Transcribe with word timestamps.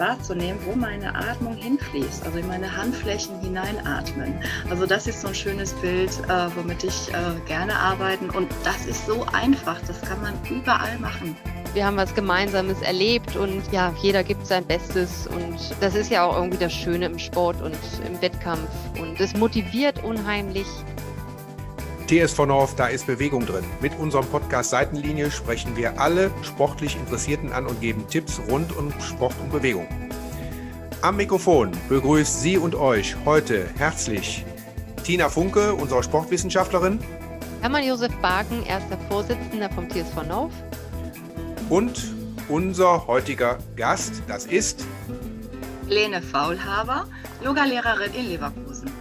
wahrzunehmen, 0.00 0.58
wo 0.64 0.74
meine 0.74 1.14
Atmung 1.14 1.54
hinfließt, 1.54 2.24
also 2.24 2.38
in 2.38 2.48
meine 2.48 2.76
Handflächen 2.76 3.38
hineinatmen. 3.40 4.34
Also 4.68 4.86
das 4.86 5.06
ist 5.06 5.20
so 5.20 5.28
ein 5.28 5.34
schönes 5.34 5.72
Bild, 5.74 6.10
äh, 6.28 6.48
womit 6.56 6.82
ich 6.82 7.08
äh, 7.10 7.38
gerne 7.46 7.76
arbeiten 7.76 8.30
und 8.30 8.48
das 8.64 8.86
ist 8.86 9.06
so 9.06 9.24
einfach, 9.32 9.78
das 9.86 10.00
kann 10.00 10.20
man 10.20 10.34
überall 10.50 10.98
machen. 10.98 11.36
Wir 11.72 11.86
haben 11.86 11.96
was 11.96 12.12
Gemeinsames 12.16 12.82
erlebt 12.82 13.36
und 13.36 13.62
ja, 13.70 13.94
jeder 14.02 14.24
gibt 14.24 14.44
sein 14.44 14.64
Bestes 14.64 15.28
und 15.28 15.56
das 15.80 15.94
ist 15.94 16.10
ja 16.10 16.24
auch 16.24 16.34
irgendwie 16.34 16.58
das 16.58 16.72
Schöne 16.72 17.06
im 17.06 17.18
Sport 17.18 17.62
und 17.62 17.78
im 18.04 18.20
Wettkampf 18.20 18.68
und 19.00 19.20
es 19.20 19.36
motiviert 19.36 20.02
unheimlich. 20.02 20.66
TSV 22.10 22.44
North, 22.44 22.76
da 22.76 22.88
ist 22.88 23.06
Bewegung 23.06 23.46
drin. 23.46 23.62
Mit 23.80 23.96
unserem 23.96 24.26
Podcast 24.26 24.70
Seitenlinie 24.70 25.30
sprechen 25.30 25.76
wir 25.76 26.00
alle 26.00 26.32
sportlich 26.42 26.96
Interessierten 26.96 27.52
an 27.52 27.68
und 27.68 27.80
geben 27.80 28.04
Tipps 28.08 28.40
rund 28.50 28.76
um 28.76 28.92
Sport 29.00 29.36
und 29.40 29.52
Bewegung. 29.52 29.86
Am 31.02 31.18
Mikrofon 31.18 31.70
begrüßt 31.88 32.42
Sie 32.42 32.58
und 32.58 32.74
euch 32.74 33.14
heute 33.24 33.68
herzlich 33.76 34.44
Tina 35.04 35.28
Funke, 35.28 35.72
unsere 35.72 36.02
Sportwissenschaftlerin. 36.02 36.98
Hermann 37.60 37.86
Josef 37.86 38.12
Baken, 38.20 38.66
erster 38.66 38.98
Vorsitzender 39.08 39.70
vom 39.70 39.88
TSV 39.88 40.24
North. 40.26 40.52
Und 41.68 42.12
unser 42.48 43.06
heutiger 43.06 43.58
Gast, 43.76 44.20
das 44.26 44.46
ist 44.46 44.84
Helene 45.86 46.20
Faulhaber, 46.20 47.06
Yogalehrerin 47.44 48.12
in 48.14 48.30
Leverkusen. 48.30 48.99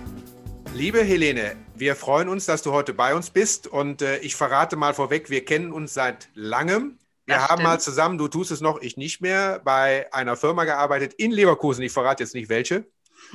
Liebe 0.80 1.04
Helene, 1.04 1.58
wir 1.76 1.94
freuen 1.94 2.30
uns, 2.30 2.46
dass 2.46 2.62
du 2.62 2.72
heute 2.72 2.94
bei 2.94 3.14
uns 3.14 3.32
bist 3.32 3.68
und 3.68 4.02
äh, 4.02 4.20
ich 4.20 4.38
verrate 4.38 4.78
mal 4.78 4.94
vorweg, 4.94 5.30
wir 5.30 5.44
kennen 5.44 5.74
uns 5.74 5.94
seit 5.94 6.30
langem. 6.36 6.98
Wir 7.26 7.36
das 7.36 7.50
haben 7.50 7.56
stimmt. 7.56 7.64
mal 7.64 7.80
zusammen, 7.82 8.18
du 8.18 8.30
tust 8.30 8.50
es 8.50 8.62
noch, 8.62 8.80
ich 8.80 8.96
nicht 8.96 9.20
mehr, 9.20 9.60
bei 9.60 10.08
einer 10.14 10.38
Firma 10.38 10.64
gearbeitet 10.64 11.16
in 11.16 11.32
Leverkusen. 11.32 11.84
Ich 11.84 11.92
verrate 11.92 12.24
jetzt 12.24 12.34
nicht 12.34 12.48
welche, 12.48 12.86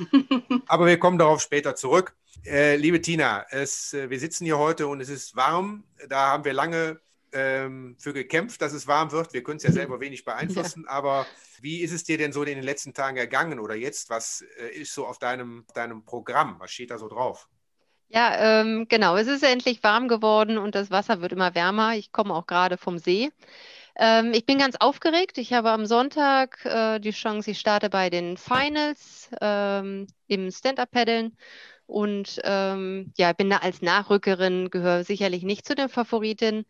aber 0.65 0.87
wir 0.87 0.97
kommen 0.97 1.19
darauf 1.19 1.39
später 1.39 1.75
zurück. 1.75 2.15
Äh, 2.47 2.77
liebe 2.77 2.99
Tina, 2.99 3.45
es, 3.51 3.93
äh, 3.93 4.09
wir 4.09 4.19
sitzen 4.19 4.45
hier 4.45 4.57
heute 4.57 4.87
und 4.87 4.99
es 4.99 5.09
ist 5.09 5.35
warm. 5.35 5.83
Da 6.09 6.31
haben 6.31 6.45
wir 6.45 6.53
lange 6.53 6.99
ähm, 7.35 7.95
für 7.99 8.13
gekämpft, 8.13 8.61
dass 8.61 8.73
es 8.73 8.87
warm 8.87 9.11
wird. 9.11 9.33
Wir 9.33 9.43
können 9.43 9.57
es 9.57 9.63
ja 9.63 9.71
selber 9.71 9.99
wenig 9.99 10.23
beeinflussen, 10.23 10.85
ja. 10.87 10.91
aber 10.91 11.27
wie 11.61 11.81
ist 11.81 11.91
es 11.91 12.03
dir 12.03 12.17
denn 12.17 12.31
so 12.31 12.41
in 12.43 12.55
den 12.55 12.63
letzten 12.63 12.93
Tagen 12.93 13.17
ergangen 13.17 13.59
oder 13.59 13.75
jetzt? 13.75 14.09
Was 14.09 14.43
äh, 14.57 14.69
ist 14.69 14.93
so 14.93 15.05
auf 15.05 15.19
deinem, 15.19 15.65
deinem 15.73 16.05
Programm? 16.05 16.55
Was 16.59 16.71
steht 16.71 16.91
da 16.91 16.97
so 16.97 17.09
drauf? 17.09 17.49
Ja, 18.07 18.61
ähm, 18.61 18.87
genau. 18.87 19.17
Es 19.17 19.27
ist 19.27 19.43
endlich 19.43 19.83
warm 19.83 20.07
geworden 20.07 20.57
und 20.57 20.75
das 20.75 20.91
Wasser 20.91 21.21
wird 21.21 21.33
immer 21.33 21.53
wärmer. 21.55 21.95
Ich 21.95 22.11
komme 22.11 22.33
auch 22.33 22.47
gerade 22.47 22.77
vom 22.77 22.97
See. 22.97 23.31
Ähm, 23.97 24.31
ich 24.33 24.45
bin 24.45 24.57
ganz 24.57 24.75
aufgeregt. 24.79 25.37
Ich 25.37 25.53
habe 25.53 25.71
am 25.71 25.85
Sonntag 25.85 26.63
äh, 26.65 26.99
die 26.99 27.11
Chance, 27.11 27.51
ich 27.51 27.59
starte 27.59 27.89
bei 27.89 28.09
den 28.09 28.37
Finals 28.37 29.29
ähm, 29.41 30.07
im 30.27 30.51
Stand-Up-Paddeln 30.51 31.35
und 31.87 32.39
ähm, 32.43 33.13
ja, 33.17 33.33
bin 33.33 33.49
da 33.49 33.57
als 33.57 33.81
Nachrückerin, 33.81 34.69
gehöre 34.69 35.03
sicherlich 35.03 35.43
nicht 35.43 35.67
zu 35.67 35.75
den 35.75 35.89
Favoritinnen, 35.89 36.65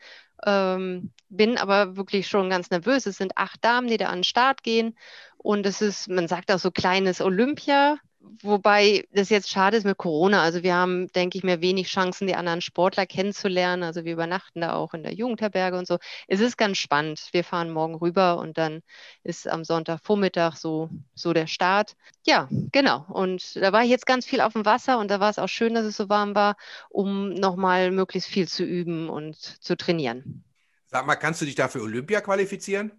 ähm, 0.46 1.12
bin 1.30 1.58
aber 1.58 1.98
wirklich 1.98 2.28
schon 2.28 2.50
ganz 2.50 2.70
nervös. 2.70 3.06
Es 3.06 3.18
sind 3.18 3.38
acht 3.38 3.64
Damen, 3.64 3.88
die 3.88 3.98
da 3.98 4.08
an 4.08 4.20
den 4.20 4.24
Start 4.24 4.64
gehen. 4.64 4.98
Und 5.38 5.66
es 5.66 5.82
ist, 5.82 6.08
man 6.10 6.28
sagt 6.28 6.52
auch 6.52 6.60
so 6.60 6.72
kleines 6.72 7.22
Olympia 7.22 7.98
wobei 8.42 9.06
das 9.12 9.30
jetzt 9.30 9.50
schade 9.50 9.78
ist 9.78 9.86
mit 9.86 9.98
Corona. 9.98 10.42
Also 10.42 10.64
wir 10.64 10.76
haben, 10.76 11.08
denke 11.14 11.38
ich 11.38 11.44
mir, 11.44 11.62
wenig 11.62 11.88
Chancen, 11.88 12.28
die 12.28 12.36
anderen 12.36 12.62
Sportler 12.62 13.06
kennenzulernen. 13.06 13.84
Also 13.84 14.06
wir 14.06 14.14
übernachten 14.14 14.62
da 14.62 14.74
auch 14.74 14.94
in 14.94 15.04
der 15.04 15.14
Jugendherberge 15.14 15.78
und 15.78 15.88
so. 15.88 15.98
Es 16.28 16.40
ist 16.40 16.58
ganz 16.58 16.78
spannend. 16.78 17.30
Wir 17.32 17.44
fahren 17.44 17.72
morgen 17.72 17.96
rüber 17.96 18.38
und 18.38 18.58
dann 18.58 18.82
ist 19.24 19.48
am 19.48 19.64
Sonntagvormittag 19.64 20.56
so, 20.56 20.90
so 21.14 21.34
der 21.34 21.48
Start. 21.48 21.96
Ja, 22.26 22.50
genau. 22.72 23.06
Und 23.10 23.56
da 23.56 23.72
war 23.72 23.84
ich 23.84 23.90
jetzt 23.90 24.06
ganz 24.06 24.26
viel 24.26 24.42
auf 24.42 24.54
dem 24.54 24.66
Wasser 24.66 25.00
und 25.00 25.10
da 25.10 25.20
war 25.20 25.30
es 25.30 25.40
auch 25.40 25.50
schön, 25.50 25.74
dass 25.74 25.86
es 25.86 25.98
so 25.98 26.10
warm 26.10 26.36
war, 26.36 26.56
um 26.90 27.30
nochmal 27.34 27.92
möglichst 27.92 28.30
viel 28.30 28.48
zu 28.48 28.64
üben 28.64 29.10
und 29.10 29.36
zu 29.36 29.78
trainieren. 29.78 30.44
Sag 30.86 31.06
mal, 31.06 31.16
kannst 31.16 31.42
du 31.42 31.46
dich 31.46 31.56
dafür 31.56 31.82
Olympia 31.82 32.22
qualifizieren? 32.22 32.92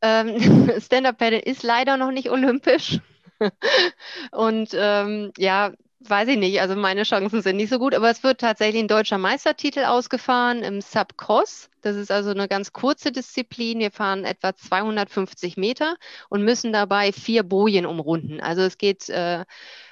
Ähm, 0.00 0.38
Stand-Up-Paddle 0.80 1.40
ist 1.40 1.62
leider 1.62 1.96
noch 1.96 2.10
nicht 2.10 2.30
olympisch. 2.30 3.00
und 4.32 4.70
ähm, 4.74 5.32
ja, 5.38 5.72
weiß 6.00 6.28
ich 6.28 6.38
nicht, 6.38 6.60
also 6.60 6.76
meine 6.76 7.02
Chancen 7.02 7.42
sind 7.42 7.56
nicht 7.56 7.70
so 7.70 7.78
gut, 7.78 7.94
aber 7.94 8.10
es 8.10 8.22
wird 8.22 8.40
tatsächlich 8.40 8.82
ein 8.82 8.88
deutscher 8.88 9.18
Meistertitel 9.18 9.84
ausgefahren 9.84 10.62
im 10.62 10.80
Subcross. 10.80 11.70
Das 11.82 11.96
ist 11.96 12.10
also 12.10 12.30
eine 12.30 12.48
ganz 12.48 12.72
kurze 12.72 13.10
Disziplin. 13.12 13.80
Wir 13.80 13.90
fahren 13.90 14.24
etwa 14.24 14.54
250 14.54 15.56
Meter 15.56 15.96
und 16.28 16.44
müssen 16.44 16.72
dabei 16.72 17.12
vier 17.12 17.42
Bojen 17.42 17.86
umrunden. 17.86 18.40
Also 18.40 18.62
es 18.62 18.78
geht 18.78 19.08
äh, 19.08 19.44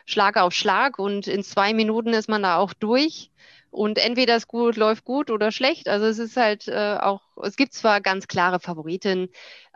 Schlag 0.04 0.36
auf 0.36 0.52
Schlag 0.52 0.98
und 0.98 1.26
in 1.26 1.42
zwei 1.42 1.74
Minuten 1.74 2.12
ist 2.12 2.28
man 2.28 2.42
da 2.42 2.58
auch 2.58 2.72
durch. 2.72 3.30
Und 3.70 3.98
entweder 3.98 4.36
es 4.36 4.48
gut 4.48 4.76
läuft 4.76 5.04
gut 5.04 5.30
oder 5.30 5.52
schlecht. 5.52 5.88
Also 5.88 6.06
es 6.06 6.18
ist 6.18 6.36
halt 6.36 6.68
äh, 6.68 6.96
auch, 7.00 7.22
es 7.42 7.56
gibt 7.56 7.74
zwar 7.74 8.00
ganz 8.00 8.26
klare 8.28 8.60
Favoriten, 8.60 9.28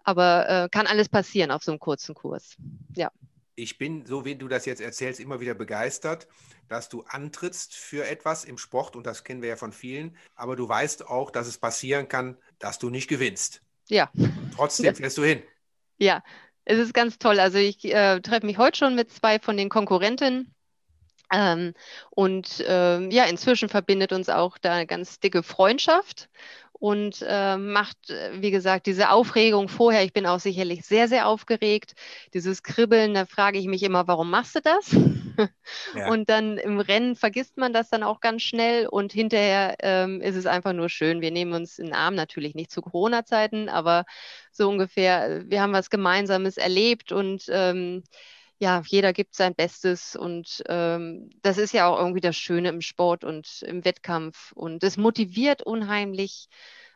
aber 0.04 0.48
äh, 0.48 0.69
kann 0.70 0.87
alles 0.87 1.08
passieren 1.08 1.50
auf 1.50 1.62
so 1.62 1.72
einem 1.72 1.81
kurzen 1.81 2.14
Kurs. 2.14 2.56
Ja 2.97 3.10
ich 3.62 3.78
bin, 3.78 4.06
so 4.06 4.25
wie 4.25 4.37
du 4.37 4.48
das 4.48 4.66
jetzt 4.66 4.81
erzählst, 4.81 5.21
immer 5.21 5.41
wieder 5.41 5.54
begeistert, 5.54 6.26
dass 6.69 6.88
du 6.88 7.03
antrittst 7.03 7.75
für 7.75 8.06
etwas 8.06 8.44
im 8.44 8.59
Sport 8.59 8.97
und 8.97 9.06
das 9.06 9.25
kennen 9.25 9.43
wir 9.43 9.50
ja 9.50 9.56
von 9.56 9.72
vielen, 9.72 10.16
aber 10.34 10.56
du 10.56 10.69
weißt 10.69 11.06
auch, 11.06 11.31
dass 11.31 11.47
es 11.47 11.59
passieren 11.59 12.09
kann, 12.09 12.37
dass 12.59 12.78
du 12.78 12.91
nicht 12.91 13.09
gewinnst. 13.09 13.62
Ja. 13.88 14.10
Trotzdem 14.54 14.94
fährst 14.94 15.19
du 15.19 15.25
hin. 15.25 15.43
Ja, 15.99 16.22
es 16.65 16.78
ist 16.78 16.94
ganz 16.94 17.19
toll. 17.19 17.41
Also 17.41 17.59
ich 17.59 17.84
äh, 17.84 18.20
treffe 18.20 18.47
mich 18.47 18.59
heute 18.59 18.78
schon 18.78 18.94
mit 18.94 19.10
zwei 19.10 19.38
von 19.38 19.56
den 19.56 19.69
Konkurrenten. 19.69 20.54
Ähm, 21.32 21.75
und 22.10 22.65
ähm, 22.66 23.10
ja, 23.10 23.25
inzwischen 23.25 23.69
verbindet 23.69 24.12
uns 24.12 24.28
auch 24.28 24.59
da 24.59 24.75
eine 24.75 24.87
ganz 24.87 25.20
dicke 25.20 25.43
Freundschaft 25.43 26.28
und 26.81 27.23
äh, 27.29 27.59
macht, 27.59 28.09
äh, 28.09 28.41
wie 28.41 28.51
gesagt, 28.51 28.87
diese 28.87 29.11
Aufregung 29.11 29.69
vorher. 29.69 30.03
Ich 30.03 30.15
bin 30.15 30.27
auch 30.27 30.41
sicherlich 30.41 30.85
sehr, 30.87 31.09
sehr 31.09 31.29
aufgeregt. 31.29 31.95
Dieses 32.33 32.63
Kribbeln, 32.63 33.13
da 33.15 33.27
frage 33.27 33.59
ich 33.59 33.67
mich 33.67 33.83
immer, 33.83 34.09
warum 34.09 34.31
machst 34.31 34.57
du 34.57 34.61
das? 34.61 34.97
Ja. 35.95 36.11
Und 36.11 36.29
dann 36.29 36.59
im 36.59 36.81
Rennen 36.81 37.17
vergisst 37.17 37.57
man 37.57 37.73
das 37.73 37.89
dann 37.89 38.03
auch 38.03 38.21
ganz 38.21 38.43
schnell 38.43 38.87
und 38.87 39.13
hinterher 39.13 39.77
ähm, 39.81 40.21
ist 40.21 40.37
es 40.37 40.45
einfach 40.45 40.75
nur 40.75 40.91
schön. 40.91 41.23
Wir 41.23 41.31
nehmen 41.31 41.55
uns 41.55 41.79
in 41.79 41.87
den 41.87 41.95
Arm, 41.95 42.15
natürlich 42.15 42.55
nicht 42.55 42.71
zu 42.71 42.83
Corona-Zeiten, 42.83 43.71
aber 43.71 44.05
so 44.53 44.69
ungefähr, 44.69 45.31
äh, 45.31 45.45
wir 45.47 45.62
haben 45.62 45.73
was 45.73 45.89
Gemeinsames 45.89 46.59
erlebt 46.59 47.12
und 47.12 47.45
ähm, 47.49 48.03
ja, 48.60 48.82
jeder 48.87 49.15
gibt 49.15 49.34
sein 49.34 49.54
Bestes 49.54 50.15
und 50.15 50.62
ähm, 50.69 51.31
das 51.41 51.56
ist 51.56 51.72
ja 51.72 51.88
auch 51.88 51.98
irgendwie 51.98 52.21
das 52.21 52.37
Schöne 52.37 52.69
im 52.69 52.82
Sport 52.82 53.25
und 53.25 53.62
im 53.62 53.87
Wettkampf 53.87 54.53
und 54.53 54.84
es 54.84 54.98
motiviert 54.98 55.62
unheimlich 55.62 56.48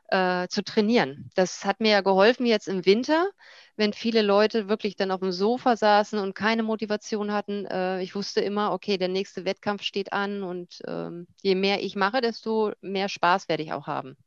äh, 0.08 0.47
zu 0.48 0.62
trainieren. 0.62 1.30
Das 1.34 1.64
hat 1.64 1.80
mir 1.80 1.91
ja 1.91 2.00
geholfen 2.03 2.44
jetzt 2.44 2.69
im 2.69 2.84
Winter, 2.84 3.30
wenn 3.76 3.94
viele 3.94 4.20
Leute 4.20 4.69
wirklich 4.69 4.94
dann 4.97 5.10
auf 5.10 5.20
dem 5.20 5.32
Sofa 5.32 5.74
saßen 5.74 6.19
und 6.19 6.34
keine 6.34 6.62
Motivation 6.62 7.32
hatten. 7.32 7.64
Äh, 7.64 8.03
ich 8.03 8.14
wusste 8.14 8.42
immer, 8.42 8.72
okay, 8.72 8.98
der 8.98 9.08
nächste 9.08 9.47
Wettkampf 9.47 9.82
steht 9.82 10.12
an 10.12 10.42
und 10.42 10.82
ähm, 10.86 11.26
je 11.41 11.54
mehr 11.54 11.82
ich 11.82 11.97
mache, 11.97 12.20
desto 12.20 12.72
mehr 12.82 13.08
Spaß 13.08 13.48
werde 13.48 13.62
ich 13.62 13.72
auch 13.72 13.86
haben. 13.86 14.19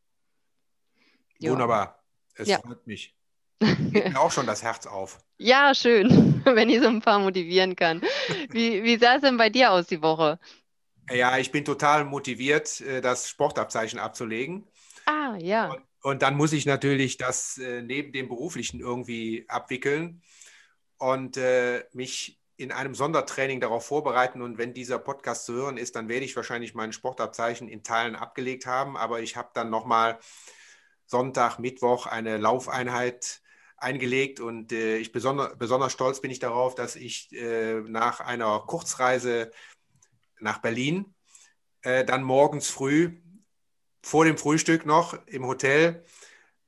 Wunderbar. 1.39 2.03
Es 2.33 2.47
ja. 2.47 2.57
freut 2.57 2.87
mich. 2.87 3.16
Geht 3.59 4.09
mir 4.09 4.19
auch 4.19 4.31
schon 4.31 4.45
das 4.45 4.63
Herz 4.63 4.85
auf. 4.85 5.19
Ja, 5.40 5.75
schön, 5.75 6.41
wenn 6.45 6.68
ich 6.68 6.81
so 6.81 6.88
ein 6.88 7.00
paar 7.00 7.19
motivieren 7.19 7.75
kann. 7.75 8.01
Wie, 8.50 8.84
wie 8.84 8.97
sah 8.97 9.18
es 9.18 9.22
denn 9.22 9.38
bei 9.38 9.51
dir 9.51 9.72
aus 9.72 9.85
die 9.85 10.01
Woche? 10.01 10.40
Ja, 11.12 11.38
ich 11.38 11.51
bin 11.51 11.63
total 11.63 12.06
motiviert, 12.06 12.81
äh, 12.81 13.01
das 13.01 13.29
Sportabzeichen 13.29 14.00
abzulegen. 14.00 14.68
Ah, 15.06 15.38
ja. 15.40 15.72
Und, 15.72 15.84
und 16.01 16.22
dann 16.23 16.35
muss 16.35 16.53
ich 16.53 16.66
natürlich 16.66 17.18
das 17.18 17.59
äh, 17.59 17.84
neben 17.84 18.12
dem 18.13 18.27
Beruflichen 18.27 18.80
irgendwie 18.80 19.45
abwickeln 19.48 20.24
und 20.98 21.38
äh, 21.38 21.86
mich 21.94 22.39
in 22.57 22.71
einem 22.71 22.95
Sondertraining 22.95 23.62
darauf 23.62 23.86
vorbereiten. 23.86 24.42
Und 24.42 24.57
wenn 24.57 24.74
dieser 24.74 24.98
Podcast 24.98 25.45
zu 25.45 25.53
hören 25.53 25.77
ist, 25.77 25.95
dann 25.95 26.10
werde 26.10 26.25
ich 26.25 26.36
wahrscheinlich 26.36 26.74
mein 26.74 26.92
Sportabzeichen 26.92 27.69
in 27.69 27.83
Teilen 27.83 28.15
abgelegt 28.15 28.65
haben. 28.65 28.98
Aber 28.98 29.21
ich 29.21 29.38
habe 29.38 29.50
dann 29.53 29.69
nochmal 29.69 30.18
Sonntag, 31.06 31.60
Mittwoch 31.60 32.07
eine 32.07 32.38
Laufeinheit 32.38 33.42
eingelegt 33.77 34.39
und 34.39 34.71
äh, 34.71 34.97
ich 34.97 35.12
besonder, 35.12 35.56
besonders 35.56 35.94
stolz 35.94 36.19
bin 36.19 36.31
ich 36.31 36.39
darauf, 36.39 36.75
dass 36.75 36.95
ich 36.95 37.31
äh, 37.31 37.81
nach 37.81 38.19
einer 38.19 38.59
Kurzreise 38.65 39.51
nach 40.39 40.59
Berlin 40.59 41.13
äh, 41.81 42.03
dann 42.03 42.24
morgens 42.24 42.69
früh 42.69 43.19
vor 44.01 44.25
dem 44.25 44.38
Frühstück 44.38 44.85
noch 44.85 45.18
im 45.27 45.45
Hotel 45.45 46.03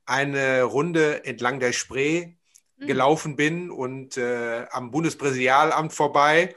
eine 0.06 0.62
Runde 0.62 1.24
entlang 1.24 1.60
der 1.60 1.72
Spree 1.72 2.34
mhm. 2.76 2.86
gelaufen 2.86 3.36
bin 3.36 3.70
und 3.70 4.16
äh, 4.16 4.66
am 4.70 4.90
Bundespräsidialamt 4.90 5.92
vorbei 5.92 6.54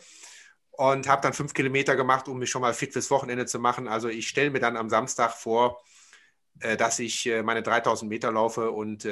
und 0.72 1.08
habe 1.08 1.22
dann 1.22 1.34
fünf 1.34 1.54
Kilometer 1.54 1.96
gemacht, 1.96 2.28
um 2.28 2.40
mich 2.40 2.50
schon 2.50 2.62
mal 2.62 2.74
fit 2.74 2.94
fürs 2.94 3.12
Wochenende 3.12 3.46
zu 3.46 3.60
machen. 3.60 3.88
Also 3.88 4.08
ich 4.08 4.28
stelle 4.28 4.50
mir 4.50 4.60
dann 4.60 4.78
am 4.78 4.90
Samstag 4.90 5.32
vor, 5.32 5.84
äh, 6.60 6.78
dass 6.78 7.00
ich 7.00 7.26
äh, 7.28 7.44
meine 7.44 7.64
3000 7.64 8.10
Meter 8.10 8.32
laufe 8.32 8.72
und 8.72 9.06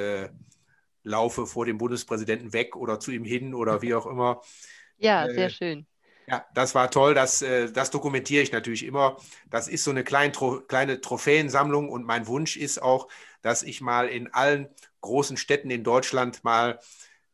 laufe 1.03 1.47
vor 1.47 1.65
dem 1.65 1.77
Bundespräsidenten 1.77 2.53
weg 2.53 2.75
oder 2.75 2.99
zu 2.99 3.11
ihm 3.11 3.23
hin 3.23 3.53
oder 3.53 3.81
wie 3.81 3.93
auch 3.95 4.05
immer. 4.05 4.41
Ja, 4.97 5.27
äh, 5.27 5.33
sehr 5.33 5.49
schön. 5.49 5.87
Ja, 6.27 6.45
das 6.53 6.75
war 6.75 6.89
toll. 6.91 7.13
Das, 7.13 7.41
äh, 7.41 7.71
das 7.71 7.91
dokumentiere 7.91 8.43
ich 8.43 8.51
natürlich 8.51 8.83
immer. 8.85 9.17
Das 9.49 9.67
ist 9.67 9.83
so 9.83 9.91
eine 9.91 10.03
kleine, 10.03 10.31
kleine 10.67 11.01
Trophäensammlung 11.01 11.89
und 11.89 12.05
mein 12.05 12.27
Wunsch 12.27 12.57
ist 12.57 12.81
auch, 12.81 13.07
dass 13.41 13.63
ich 13.63 13.81
mal 13.81 14.07
in 14.07 14.33
allen 14.33 14.69
großen 15.01 15.37
Städten 15.37 15.71
in 15.71 15.83
Deutschland 15.83 16.43
mal 16.43 16.79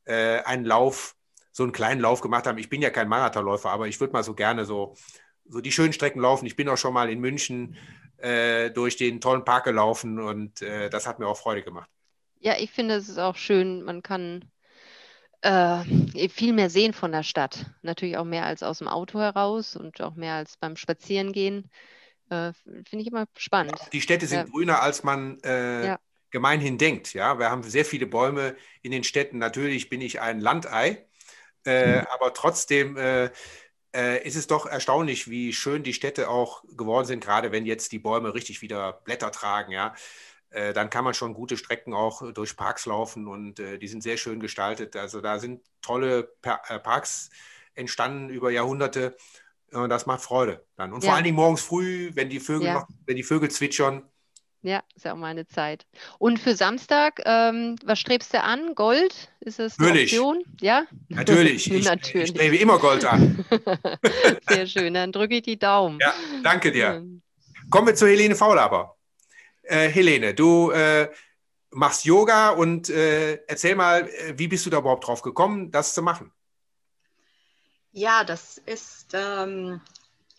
äh, 0.05 0.39
einen 0.43 0.65
Lauf, 0.65 1.15
so 1.51 1.63
einen 1.63 1.73
kleinen 1.73 2.01
Lauf 2.01 2.21
gemacht 2.21 2.47
habe. 2.47 2.59
Ich 2.59 2.69
bin 2.69 2.81
ja 2.81 2.89
kein 2.89 3.09
Marathonläufer, 3.09 3.69
aber 3.71 3.87
ich 3.87 3.99
würde 3.99 4.13
mal 4.13 4.23
so 4.23 4.33
gerne 4.33 4.65
so, 4.65 4.95
so 5.47 5.61
die 5.61 5.71
schönen 5.71 5.93
Strecken 5.93 6.21
laufen. 6.21 6.45
Ich 6.45 6.55
bin 6.55 6.69
auch 6.69 6.77
schon 6.77 6.93
mal 6.93 7.09
in 7.09 7.19
München 7.19 7.77
äh, 8.17 8.71
durch 8.71 8.97
den 8.97 9.21
tollen 9.21 9.45
Park 9.45 9.65
gelaufen 9.65 10.19
und 10.19 10.61
äh, 10.61 10.89
das 10.89 11.07
hat 11.07 11.19
mir 11.19 11.27
auch 11.27 11.37
Freude 11.37 11.63
gemacht. 11.63 11.89
Ja, 12.39 12.55
ich 12.57 12.71
finde, 12.71 12.95
es 12.95 13.09
ist 13.09 13.17
auch 13.17 13.35
schön, 13.35 13.83
man 13.83 14.03
kann 14.03 14.49
äh, 15.41 16.29
viel 16.29 16.53
mehr 16.53 16.69
sehen 16.69 16.93
von 16.93 17.11
der 17.11 17.23
Stadt. 17.23 17.65
Natürlich 17.81 18.17
auch 18.17 18.25
mehr 18.25 18.45
als 18.45 18.63
aus 18.63 18.79
dem 18.79 18.87
Auto 18.87 19.19
heraus 19.19 19.75
und 19.75 20.01
auch 20.01 20.15
mehr 20.15 20.33
als 20.33 20.57
beim 20.57 20.75
Spazierengehen. 20.75 21.69
Äh, 22.29 22.53
Finde 22.63 22.99
ich 22.99 23.07
immer 23.07 23.25
spannend. 23.37 23.79
Die 23.93 24.01
Städte 24.01 24.27
sind 24.27 24.39
ja. 24.39 24.43
grüner, 24.45 24.81
als 24.81 25.03
man 25.03 25.39
äh, 25.43 25.87
ja. 25.87 25.99
gemeinhin 26.31 26.77
denkt. 26.77 27.13
Ja, 27.13 27.39
wir 27.39 27.49
haben 27.49 27.63
sehr 27.63 27.85
viele 27.85 28.07
Bäume 28.07 28.55
in 28.81 28.91
den 28.91 29.03
Städten. 29.03 29.37
Natürlich 29.37 29.89
bin 29.89 30.01
ich 30.01 30.19
ein 30.19 30.39
Landei, 30.39 31.05
äh, 31.65 32.01
mhm. 32.01 32.07
aber 32.13 32.33
trotzdem 32.33 32.97
äh, 32.97 33.29
äh, 33.95 34.25
ist 34.27 34.35
es 34.35 34.47
doch 34.47 34.65
erstaunlich, 34.65 35.29
wie 35.29 35.53
schön 35.53 35.83
die 35.83 35.93
Städte 35.93 36.29
auch 36.29 36.63
geworden 36.75 37.05
sind, 37.05 37.23
gerade 37.23 37.51
wenn 37.51 37.65
jetzt 37.65 37.91
die 37.91 37.99
Bäume 37.99 38.33
richtig 38.33 38.61
wieder 38.61 38.93
Blätter 39.05 39.31
tragen. 39.31 39.71
Ja, 39.71 39.95
dann 40.73 40.89
kann 40.89 41.03
man 41.03 41.13
schon 41.13 41.33
gute 41.33 41.57
Strecken 41.57 41.93
auch 41.93 42.31
durch 42.33 42.55
Parks 42.55 42.85
laufen 42.85 43.27
und 43.27 43.59
äh, 43.59 43.77
die 43.77 43.87
sind 43.87 44.03
sehr 44.03 44.17
schön 44.17 44.39
gestaltet. 44.39 44.95
Also 44.95 45.21
da 45.21 45.39
sind 45.39 45.61
tolle 45.81 46.33
äh, 46.41 46.79
Parks 46.79 47.29
entstanden 47.75 48.29
über 48.29 48.49
Jahrhunderte 48.49 49.15
und 49.71 49.89
das 49.89 50.05
macht 50.05 50.21
Freude 50.21 50.65
dann. 50.75 50.93
Und 50.93 51.03
ja. 51.03 51.09
vor 51.09 51.15
allen 51.15 51.23
Dingen 51.23 51.35
morgens 51.35 51.61
früh, 51.61 52.11
wenn 52.13 52.29
die 52.29 52.39
Vögel, 52.39 52.67
ja. 52.67 52.73
noch, 52.75 52.87
wenn 53.05 53.15
die 53.15 53.23
Vögel 53.23 53.49
zwitschern. 53.49 54.03
Ja, 54.63 54.81
ist 54.95 55.05
ja 55.05 55.13
auch 55.13 55.17
meine 55.17 55.47
Zeit. 55.47 55.85
Und 56.17 56.39
für 56.39 56.55
Samstag, 56.55 57.21
ähm, 57.25 57.75
was 57.85 57.99
strebst 57.99 58.33
du 58.33 58.41
an? 58.41 58.73
Gold? 58.75 59.31
Ist 59.39 59.59
das 59.59 59.77
eine 59.77 59.89
Natürlich. 59.89 60.13
Option? 60.13 60.43
Ja? 60.59 60.85
Natürlich. 61.09 61.71
Ich, 61.77 61.85
Natürlich. 61.85 62.29
ich 62.29 62.35
strebe 62.35 62.57
immer 62.57 62.79
Gold 62.79 63.05
an. 63.05 63.45
Sehr 64.49 64.65
schön, 64.65 64.93
dann 64.95 65.11
drücke 65.11 65.35
ich 65.35 65.43
die 65.43 65.59
Daumen. 65.59 65.99
Ja, 66.01 66.13
danke 66.43 66.71
dir. 66.71 67.05
Kommen 67.69 67.87
wir 67.87 67.95
zu 67.95 68.07
Helene 68.07 68.35
Faulaber. 68.35 68.96
Äh, 69.67 69.89
Helene, 69.89 70.33
du 70.33 70.71
äh, 70.71 71.09
machst 71.71 72.05
Yoga 72.05 72.49
und 72.49 72.89
äh, 72.89 73.35
erzähl 73.47 73.75
mal, 73.75 74.07
äh, 74.07 74.37
wie 74.37 74.47
bist 74.47 74.65
du 74.65 74.69
da 74.69 74.79
überhaupt 74.79 75.05
drauf 75.05 75.21
gekommen, 75.21 75.71
das 75.71 75.93
zu 75.93 76.01
machen? 76.01 76.31
Ja, 77.91 78.23
das 78.23 78.59
ist 78.59 79.09
ähm, 79.13 79.81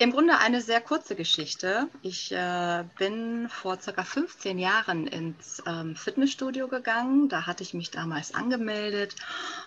im 0.01 0.13
Grunde 0.13 0.39
eine 0.39 0.61
sehr 0.61 0.81
kurze 0.81 1.17
Geschichte. 1.17 1.89
Ich 2.03 2.31
äh, 2.31 2.85
bin 2.99 3.49
vor 3.49 3.81
circa 3.81 4.05
15 4.05 4.57
Jahren 4.57 5.09
ins 5.09 5.61
ähm, 5.67 5.97
Fitnessstudio 5.97 6.69
gegangen. 6.69 7.29
Da 7.29 7.47
hatte 7.47 7.65
ich 7.65 7.75
mich 7.75 7.91
damals 7.91 8.33
angemeldet. 8.33 9.17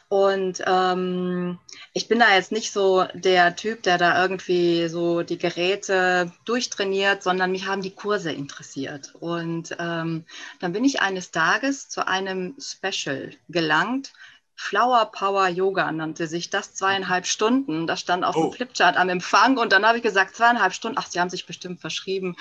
Und 0.07 0.63
ähm, 0.65 1.59
ich 1.91 2.07
bin 2.07 2.19
da 2.19 2.33
jetzt 2.33 2.53
nicht 2.53 2.71
so 2.71 3.05
der 3.13 3.57
Typ, 3.57 3.83
der 3.83 3.97
da 3.97 4.21
irgendwie 4.21 4.87
so 4.87 5.21
die 5.21 5.37
Geräte 5.37 6.31
durchtrainiert, 6.45 7.23
sondern 7.23 7.51
mich 7.51 7.65
haben 7.65 7.81
die 7.81 7.95
Kurse 7.95 8.31
interessiert. 8.31 9.13
Und 9.19 9.75
ähm, 9.79 10.23
dann 10.61 10.71
bin 10.71 10.85
ich 10.85 11.01
eines 11.01 11.31
Tages 11.31 11.89
zu 11.89 12.07
einem 12.07 12.55
Special 12.57 13.31
gelangt 13.49 14.13
Flower 14.61 15.11
Power 15.11 15.47
Yoga 15.47 15.91
nannte 15.91 16.27
sich 16.27 16.51
das, 16.51 16.75
zweieinhalb 16.75 17.25
Stunden. 17.25 17.87
Das 17.87 17.99
stand 17.99 18.23
auf 18.23 18.35
oh. 18.37 18.43
dem 18.43 18.53
Flipchart 18.53 18.95
am 18.95 19.09
Empfang 19.09 19.57
und 19.57 19.73
dann 19.73 19.85
habe 19.85 19.97
ich 19.97 20.03
gesagt, 20.03 20.35
zweieinhalb 20.35 20.73
Stunden, 20.73 20.99
ach, 20.99 21.07
Sie 21.07 21.19
haben 21.19 21.31
sich 21.31 21.47
bestimmt 21.47 21.81
verschrieben, 21.81 22.35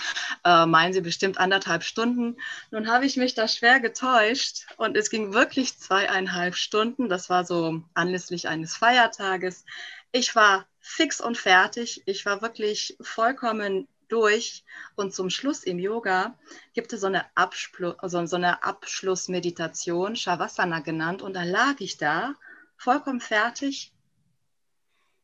äh, 0.45 0.67
meinen 0.67 0.93
Sie 0.93 1.01
bestimmt 1.01 1.39
anderthalb 1.39 1.83
Stunden. 1.83 2.37
Nun 2.71 2.89
habe 2.89 3.07
ich 3.07 3.17
mich 3.17 3.35
da 3.35 3.49
schwer 3.49 3.81
getäuscht 3.81 4.67
und 4.77 4.99
es 4.99 5.09
ging 5.09 5.33
wirklich 5.33 5.79
zweieinhalb 5.79 6.57
Stunden. 6.57 7.09
Das 7.09 7.31
war 7.31 7.47
so 7.47 7.83
anlässlich 7.95 8.49
eines 8.49 8.77
Feiertages. 8.77 9.65
Ich 10.13 10.37
war 10.37 10.67
fix 10.79 11.23
und 11.23 11.39
fertig. 11.39 12.03
Ich 12.05 12.27
war 12.27 12.43
wirklich 12.43 12.99
vollkommen 13.01 13.89
durch. 14.11 14.65
Und 14.97 15.15
zum 15.15 15.31
Schluss 15.31 15.65
im 15.65 15.79
Yoga 15.79 16.39
gibt 16.75 16.93
es 16.93 17.01
so 17.01 17.07
eine, 17.07 17.25
Absplu 17.37 17.93
also 17.99 18.25
so 18.27 18.37
eine 18.37 18.63
Abschlussmeditation, 18.63 20.17
Shavasana 20.17 20.81
genannt. 20.81 21.23
Und 21.23 21.35
da 21.35 21.45
lag 21.45 21.77
ich 21.79 21.97
da, 21.97 22.35
vollkommen 22.77 23.21
fertig. 23.21 23.93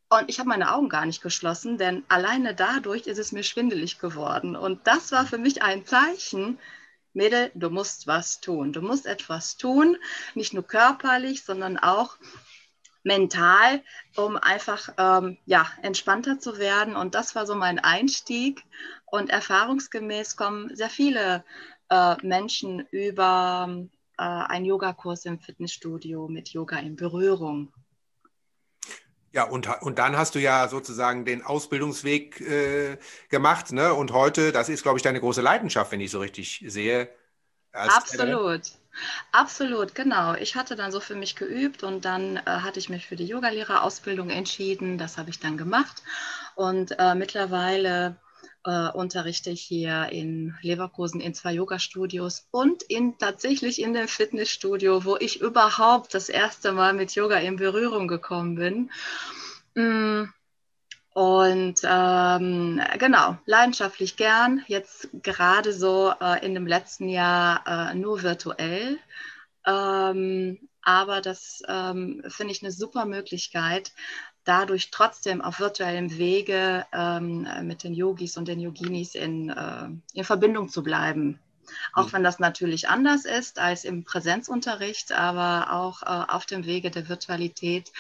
Und 0.09 0.29
ich 0.29 0.39
habe 0.39 0.49
meine 0.49 0.73
Augen 0.73 0.89
gar 0.89 1.05
nicht 1.05 1.23
geschlossen, 1.23 1.79
denn 1.79 2.05
alleine 2.09 2.55
dadurch 2.55 3.07
ist 3.07 3.19
es 3.19 3.33
mir 3.33 3.43
schwindelig 3.43 3.99
geworden. 3.99 4.55
Und 4.55 4.87
das 4.87 5.11
war 5.11 5.27
für 5.27 5.39
mich 5.39 5.63
ein 5.63 5.85
Zeichen, 5.85 6.59
Mädel, 7.17 7.51
du 7.55 7.71
musst 7.71 8.07
was 8.07 8.41
tun. 8.41 8.73
Du 8.73 8.83
musst 8.83 9.07
etwas 9.07 9.57
tun, 9.57 9.97
nicht 10.35 10.53
nur 10.53 10.65
körperlich, 10.65 11.43
sondern 11.43 11.79
auch 11.79 12.19
mental, 13.07 13.83
um 14.17 14.37
einfach 14.37 14.91
ähm, 14.99 15.39
ja, 15.47 15.67
entspannter 15.81 16.39
zu 16.39 16.59
werden. 16.59 16.97
Und 16.97 17.15
das 17.15 17.35
war 17.35 17.47
so 17.47 17.55
mein 17.55 17.79
Einstieg. 17.79 18.63
Und 19.07 19.31
erfahrungsgemäß 19.31 20.37
kommen 20.37 20.75
sehr 20.75 20.91
viele 20.91 21.45
äh, 21.89 22.17
Menschen 22.27 22.81
über 22.91 23.69
äh, 24.19 24.23
einen 24.23 24.65
Yogakurs 24.65 25.25
im 25.25 25.39
Fitnessstudio 25.39 26.29
mit 26.29 26.49
Yoga 26.51 26.79
in 26.79 26.97
Berührung. 26.97 27.73
Ja, 29.33 29.45
und, 29.45 29.69
und 29.83 29.99
dann 29.99 30.17
hast 30.17 30.35
du 30.35 30.41
ja 30.41 30.67
sozusagen 30.67 31.25
den 31.25 31.43
Ausbildungsweg 31.43 32.41
äh, 32.41 32.99
gemacht. 33.29 33.71
Ne? 33.71 33.95
Und 33.95 34.13
heute, 34.13 34.51
das 34.51 34.69
ist, 34.69 34.83
glaube 34.83 34.99
ich, 34.99 35.03
deine 35.03 35.21
große 35.21 35.43
Leidenschaft, 35.43 35.93
wenn 35.93 36.01
ich 36.01 36.11
so 36.11 36.19
richtig 36.19 36.65
sehe. 36.67 37.09
Absolut. 37.73 38.63
Absolut, 39.33 39.95
genau. 39.95 40.35
Ich 40.35 40.57
hatte 40.57 40.77
dann 40.77 40.93
so 40.93 41.01
für 41.01 41.15
mich 41.15 41.37
geübt 41.37 41.83
und 41.83 42.05
dann 42.05 42.37
äh, 42.37 42.43
hatte 42.47 42.79
ich 42.79 42.89
mich 42.89 43.07
für 43.07 43.17
die 43.17 43.27
Yogalehrerausbildung 43.27 44.31
entschieden. 44.31 44.99
Das 44.99 45.19
habe 45.19 45.31
ich 45.31 45.41
dann 45.41 45.57
gemacht 45.57 46.03
und 46.55 46.99
äh, 46.99 47.15
mittlerweile 47.15 48.17
äh, 48.65 48.91
unterrichte 48.91 49.51
ich 49.51 49.63
hier 49.63 50.09
in 50.11 50.55
Leverkusen 50.61 51.21
in 51.21 51.35
zwei 51.35 51.53
Yoga-Studios 51.53 52.49
und 52.51 52.83
in, 52.83 53.17
tatsächlich 53.19 53.81
in 53.81 53.95
dem 53.95 54.09
Fitnessstudio, 54.09 55.05
wo 55.05 55.17
ich 55.17 55.41
überhaupt 55.41 56.15
das 56.15 56.29
erste 56.29 56.73
Mal 56.73 56.93
mit 56.93 57.15
Yoga 57.15 57.37
in 57.37 57.57
Berührung 57.57 58.09
gekommen 58.09 58.57
bin. 58.57 58.91
Mm. 59.75 60.31
Und 61.17 61.81
ähm, 61.83 62.79
genau, 62.99 63.39
leidenschaftlich 63.47 64.17
gern, 64.17 64.63
jetzt 64.67 65.09
gerade 65.23 65.73
so 65.73 66.13
äh, 66.21 66.45
in 66.45 66.53
dem 66.53 66.67
letzten 66.67 67.09
Jahr 67.09 67.65
äh, 67.67 67.95
nur 67.95 68.23
virtuell. 68.23 68.99
Ähm, 69.67 70.59
aber 70.83 71.23
das 71.23 71.63
ähm, 71.69 72.23
finde 72.29 72.53
ich 72.53 72.63
eine 72.63 72.71
super 72.71 73.07
Möglichkeit, 73.07 73.93
dadurch 74.45 74.91
trotzdem 74.91 75.41
auf 75.41 75.59
virtuellem 75.59 76.19
Wege 76.19 76.85
ähm, 76.93 77.49
mit 77.63 77.83
den 77.83 77.95
Yogis 77.95 78.37
und 78.37 78.47
den 78.47 78.61
Yoginis 78.61 79.15
in, 79.15 79.49
äh, 79.49 79.89
in 80.13 80.25
Verbindung 80.25 80.69
zu 80.69 80.83
bleiben. 80.83 81.41
Auch 81.95 82.09
mhm. 82.09 82.13
wenn 82.13 82.25
das 82.25 82.41
natürlich 82.41 82.91
anders 82.91 83.25
ist 83.25 83.59
als 83.59 83.85
im 83.85 84.05
Präsenzunterricht, 84.05 85.13
aber 85.13 85.73
auch 85.73 86.03
äh, 86.03 86.31
auf 86.31 86.45
dem 86.45 86.67
Wege 86.67 86.91
der 86.91 87.09
Virtualität 87.09 87.91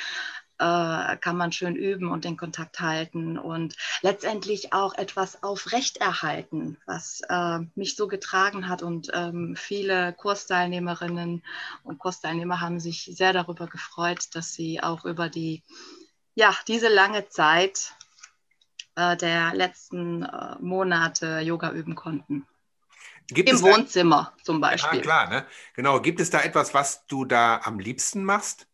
äh, 0.59 1.17
kann 1.19 1.37
man 1.37 1.53
schön 1.53 1.77
üben 1.77 2.11
und 2.11 2.25
den 2.25 2.37
Kontakt 2.37 2.81
halten 2.81 3.39
und 3.39 3.77
letztendlich 4.03 4.73
auch 4.73 4.95
etwas 4.95 5.43
aufrechterhalten, 5.43 6.79
was 6.87 7.21
äh, 7.29 7.59
mich 7.75 7.97
so 7.97 8.09
getragen 8.09 8.69
hat. 8.69 8.83
Und 8.83 9.11
ähm, 9.15 9.55
viele 9.57 10.13
Kursteilnehmerinnen 10.15 11.43
und 11.83 11.99
Kursteilnehmer 11.99 12.61
haben 12.61 12.81
sich 12.81 13.11
sehr 13.13 13.33
darüber 13.33 13.67
gefreut, 13.67 14.35
dass 14.35 14.55
sie 14.55 14.83
auch 14.83 15.05
über 15.05 15.29
die, 15.29 15.63
ja, 16.35 16.55
diese 16.67 16.89
lange 16.89 17.29
Zeit 17.29 17.95
äh, 18.95 19.17
der 19.17 19.55
letzten 19.55 20.23
äh, 20.23 20.57
Monate 20.61 21.41
Yoga 21.41 21.73
üben 21.73 21.95
konnten. 21.95 22.47
Gibt 23.29 23.51
Im 23.51 23.61
Wohnzimmer 23.61 24.33
da, 24.37 24.45
zum 24.45 24.61
Beispiel. 24.61 24.99
Ja, 24.99 25.03
klar, 25.03 25.29
ne? 25.29 25.47
Genau. 25.75 26.01
Gibt 26.01 26.21
es 26.21 26.31
da 26.31 26.41
etwas, 26.43 26.75
was 26.75 27.07
du 27.07 27.25
da 27.25 27.61
am 27.65 27.79
liebsten 27.79 28.25
machst? 28.25 28.69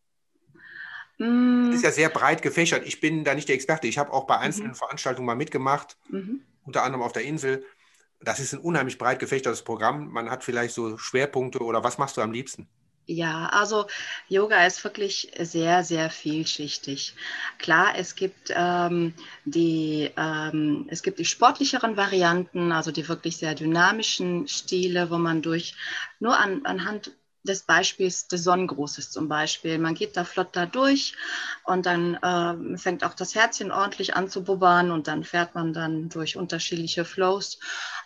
Mm. 1.23 1.67
Das 1.67 1.77
ist 1.77 1.83
ja 1.83 1.91
sehr 1.91 2.09
breit 2.09 2.41
gefächert. 2.41 2.85
Ich 2.85 2.99
bin 2.99 3.23
da 3.23 3.33
nicht 3.33 3.47
der 3.47 3.55
Experte. 3.55 3.87
Ich 3.87 3.97
habe 3.97 4.11
auch 4.11 4.27
bei 4.27 4.37
einzelnen 4.37 4.71
mhm. 4.71 4.75
Veranstaltungen 4.75 5.25
mal 5.25 5.35
mitgemacht, 5.35 5.97
mhm. 6.09 6.41
unter 6.63 6.83
anderem 6.83 7.03
auf 7.03 7.13
der 7.13 7.23
Insel. 7.23 7.65
Das 8.21 8.39
ist 8.39 8.53
ein 8.53 8.59
unheimlich 8.59 8.97
breit 8.97 9.19
gefächertes 9.19 9.63
Programm. 9.63 10.09
Man 10.09 10.29
hat 10.29 10.43
vielleicht 10.43 10.73
so 10.73 10.97
Schwerpunkte 10.97 11.59
oder 11.59 11.83
was 11.83 11.97
machst 11.97 12.17
du 12.17 12.21
am 12.21 12.31
liebsten? 12.31 12.67
Ja, 13.05 13.47
also 13.47 13.87
Yoga 14.29 14.65
ist 14.65 14.81
wirklich 14.85 15.29
sehr, 15.37 15.83
sehr 15.83 16.09
vielschichtig. 16.09 17.15
Klar, 17.57 17.95
es 17.97 18.15
gibt 18.15 18.53
ähm, 18.55 19.13
die 19.43 20.09
ähm, 20.15 20.87
es 20.89 21.03
gibt 21.03 21.19
die 21.19 21.25
sportlicheren 21.25 21.97
Varianten, 21.97 22.71
also 22.71 22.91
die 22.91 23.09
wirklich 23.09 23.35
sehr 23.35 23.55
dynamischen 23.55 24.47
Stile, 24.47 25.09
wo 25.09 25.17
man 25.17 25.41
durch 25.41 25.75
nur 26.21 26.39
an, 26.39 26.61
anhand 26.65 27.11
des 27.43 27.63
Beispiels 27.63 28.27
des 28.27 28.43
Sonnengrußes 28.43 29.11
zum 29.11 29.27
Beispiel. 29.27 29.77
Man 29.77 29.95
geht 29.95 30.15
da 30.17 30.23
flott 30.23 30.49
da 30.53 30.65
durch 30.65 31.15
und 31.65 31.85
dann 31.85 32.15
äh, 32.15 32.77
fängt 32.77 33.03
auch 33.03 33.13
das 33.13 33.35
Herzchen 33.35 33.71
ordentlich 33.71 34.15
an 34.15 34.29
zu 34.29 34.43
bubbern 34.43 34.91
und 34.91 35.07
dann 35.07 35.23
fährt 35.23 35.53
man 35.55 35.73
dann 35.73 36.09
durch 36.09 36.37
unterschiedliche 36.37 37.05
Flows. 37.05 37.59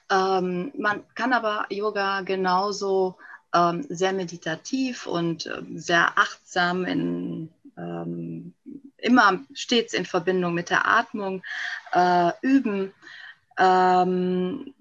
Ähm, 0.10 0.72
man 0.78 1.04
kann 1.14 1.34
aber 1.34 1.66
Yoga 1.70 2.22
genauso 2.22 3.18
ähm, 3.54 3.86
sehr 3.90 4.14
meditativ 4.14 5.06
und 5.06 5.46
äh, 5.46 5.62
sehr 5.76 6.18
achtsam 6.18 6.86
in 6.86 7.50
ähm, 7.78 8.54
immer 8.98 9.40
stets 9.54 9.94
in 9.94 10.06
Verbindung 10.06 10.54
mit 10.54 10.70
der 10.70 10.88
Atmung 10.88 11.44
äh, 11.94 12.32
üben. 12.42 12.94
Ähm, 13.58 14.74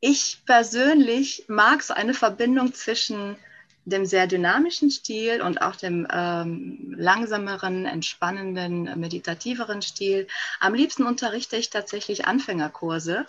ich 0.00 0.42
persönlich 0.44 1.44
mag 1.48 1.82
so 1.82 1.94
eine 1.94 2.12
Verbindung 2.12 2.74
zwischen 2.74 3.36
dem 3.84 4.06
sehr 4.06 4.26
dynamischen 4.26 4.90
Stil 4.90 5.42
und 5.42 5.60
auch 5.60 5.76
dem 5.76 6.06
ähm, 6.10 6.94
langsameren, 6.96 7.86
entspannenden, 7.86 8.98
meditativeren 8.98 9.82
Stil. 9.82 10.26
Am 10.60 10.74
liebsten 10.74 11.04
unterrichte 11.04 11.56
ich 11.56 11.70
tatsächlich 11.70 12.26
Anfängerkurse. 12.26 13.26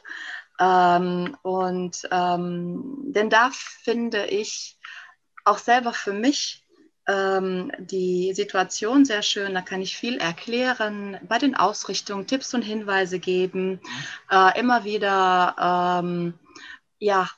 Ähm, 0.60 1.36
und 1.42 2.08
ähm, 2.12 3.04
denn 3.08 3.30
da 3.30 3.52
finde 3.52 4.26
ich 4.28 4.78
auch 5.44 5.58
selber 5.58 5.94
für 5.94 6.14
mich 6.14 6.64
ähm, 7.08 7.72
die 7.78 8.34
Situation 8.34 9.06
sehr 9.06 9.22
schön. 9.22 9.54
Da 9.54 9.62
kann 9.62 9.82
ich 9.82 9.98
viel 9.98 10.18
erklären, 10.18 11.18
bei 11.28 11.38
den 11.38 11.56
Ausrichtungen 11.56 12.28
Tipps 12.28 12.54
und 12.54 12.62
Hinweise 12.62 13.20
geben, 13.20 13.80
äh, 14.32 14.60
immer 14.60 14.84
wieder 14.86 16.02
ähm, 16.02 16.34
ja, 17.00 17.30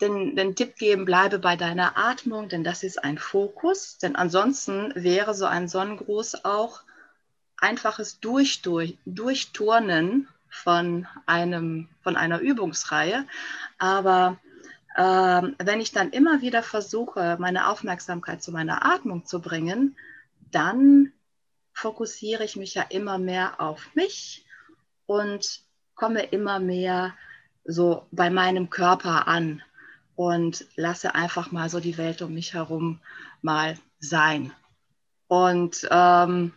den, 0.00 0.36
den 0.36 0.54
Tipp 0.54 0.76
geben, 0.76 1.04
bleibe 1.04 1.38
bei 1.38 1.56
deiner 1.56 1.96
Atmung, 1.96 2.48
denn 2.48 2.64
das 2.64 2.82
ist 2.82 3.02
ein 3.02 3.18
Fokus. 3.18 3.98
Denn 3.98 4.16
ansonsten 4.16 4.92
wäre 4.94 5.34
so 5.34 5.46
ein 5.46 5.68
Sonnengruß 5.68 6.44
auch 6.44 6.82
einfaches 7.58 8.20
Durch, 8.20 8.62
durch, 8.62 8.96
Durchturnen 9.04 10.28
von, 10.48 11.06
einem, 11.26 11.88
von 12.02 12.16
einer 12.16 12.40
Übungsreihe. 12.40 13.26
Aber 13.78 14.38
ähm, 14.96 15.54
wenn 15.58 15.80
ich 15.80 15.92
dann 15.92 16.10
immer 16.10 16.40
wieder 16.40 16.62
versuche, 16.62 17.36
meine 17.38 17.68
Aufmerksamkeit 17.68 18.42
zu 18.42 18.52
meiner 18.52 18.84
Atmung 18.84 19.26
zu 19.26 19.40
bringen, 19.40 19.96
dann 20.50 21.12
fokussiere 21.72 22.44
ich 22.44 22.56
mich 22.56 22.74
ja 22.74 22.82
immer 22.88 23.18
mehr 23.18 23.60
auf 23.60 23.94
mich 23.94 24.44
und 25.06 25.60
komme 25.94 26.22
immer 26.22 26.58
mehr 26.58 27.14
so 27.64 28.06
bei 28.10 28.30
meinem 28.30 28.70
Körper 28.70 29.28
an 29.28 29.62
und 30.20 30.66
lasse 30.76 31.14
einfach 31.14 31.50
mal 31.50 31.70
so 31.70 31.80
die 31.80 31.96
Welt 31.96 32.20
um 32.20 32.34
mich 32.34 32.52
herum 32.52 33.00
mal 33.40 33.78
sein. 34.00 34.52
Und 35.28 35.88
ähm, 35.90 36.52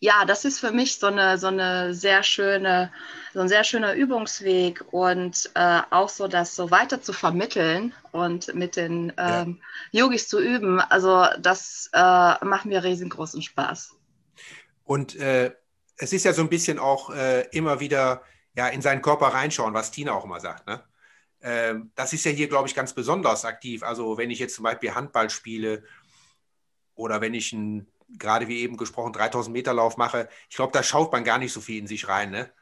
ja, 0.00 0.24
das 0.24 0.46
ist 0.46 0.60
für 0.60 0.70
mich 0.70 0.98
so 0.98 1.08
eine, 1.08 1.36
so 1.36 1.48
eine 1.48 1.92
sehr 1.92 2.22
schöne, 2.22 2.90
so 3.34 3.40
ein 3.40 3.50
sehr 3.50 3.64
schöner 3.64 3.92
Übungsweg 3.92 4.82
und 4.92 5.50
äh, 5.52 5.82
auch 5.90 6.08
so 6.08 6.26
das 6.26 6.56
so 6.56 6.70
weiter 6.70 7.02
zu 7.02 7.12
vermitteln 7.12 7.92
und 8.12 8.54
mit 8.54 8.76
den 8.76 9.12
ähm, 9.18 9.60
ja. 9.92 10.04
Yogis 10.04 10.26
zu 10.26 10.40
üben. 10.40 10.80
Also 10.80 11.26
das 11.38 11.90
äh, 11.92 12.44
macht 12.46 12.64
mir 12.64 12.82
riesengroßen 12.82 13.42
Spaß. 13.42 13.94
Und 14.84 15.16
äh, 15.16 15.54
es 15.98 16.14
ist 16.14 16.24
ja 16.24 16.32
so 16.32 16.40
ein 16.40 16.48
bisschen 16.48 16.78
auch 16.78 17.10
äh, 17.10 17.42
immer 17.50 17.78
wieder 17.78 18.22
ja, 18.54 18.68
in 18.68 18.80
seinen 18.80 19.02
Körper 19.02 19.26
reinschauen, 19.26 19.74
was 19.74 19.90
Tina 19.90 20.12
auch 20.12 20.24
immer 20.24 20.40
sagt. 20.40 20.66
Ne? 20.66 20.82
Ähm, 21.46 21.92
das 21.94 22.12
ist 22.12 22.24
ja 22.24 22.32
hier, 22.32 22.48
glaube 22.48 22.66
ich, 22.66 22.74
ganz 22.74 22.92
besonders 22.92 23.44
aktiv. 23.44 23.84
Also 23.84 24.18
wenn 24.18 24.32
ich 24.32 24.40
jetzt 24.40 24.56
zum 24.56 24.64
Beispiel 24.64 24.96
Handball 24.96 25.30
spiele 25.30 25.84
oder 26.96 27.20
wenn 27.20 27.34
ich 27.34 27.52
einen, 27.52 27.86
gerade 28.18 28.48
wie 28.48 28.62
eben 28.62 28.76
gesprochen, 28.76 29.12
3000 29.12 29.52
Meter 29.52 29.72
Lauf 29.72 29.96
mache, 29.96 30.28
ich 30.50 30.56
glaube, 30.56 30.72
da 30.72 30.82
schaut 30.82 31.12
man 31.12 31.22
gar 31.22 31.38
nicht 31.38 31.52
so 31.52 31.60
viel 31.60 31.78
in 31.78 31.86
sich 31.86 32.08
rein, 32.08 32.32
ne? 32.32 32.52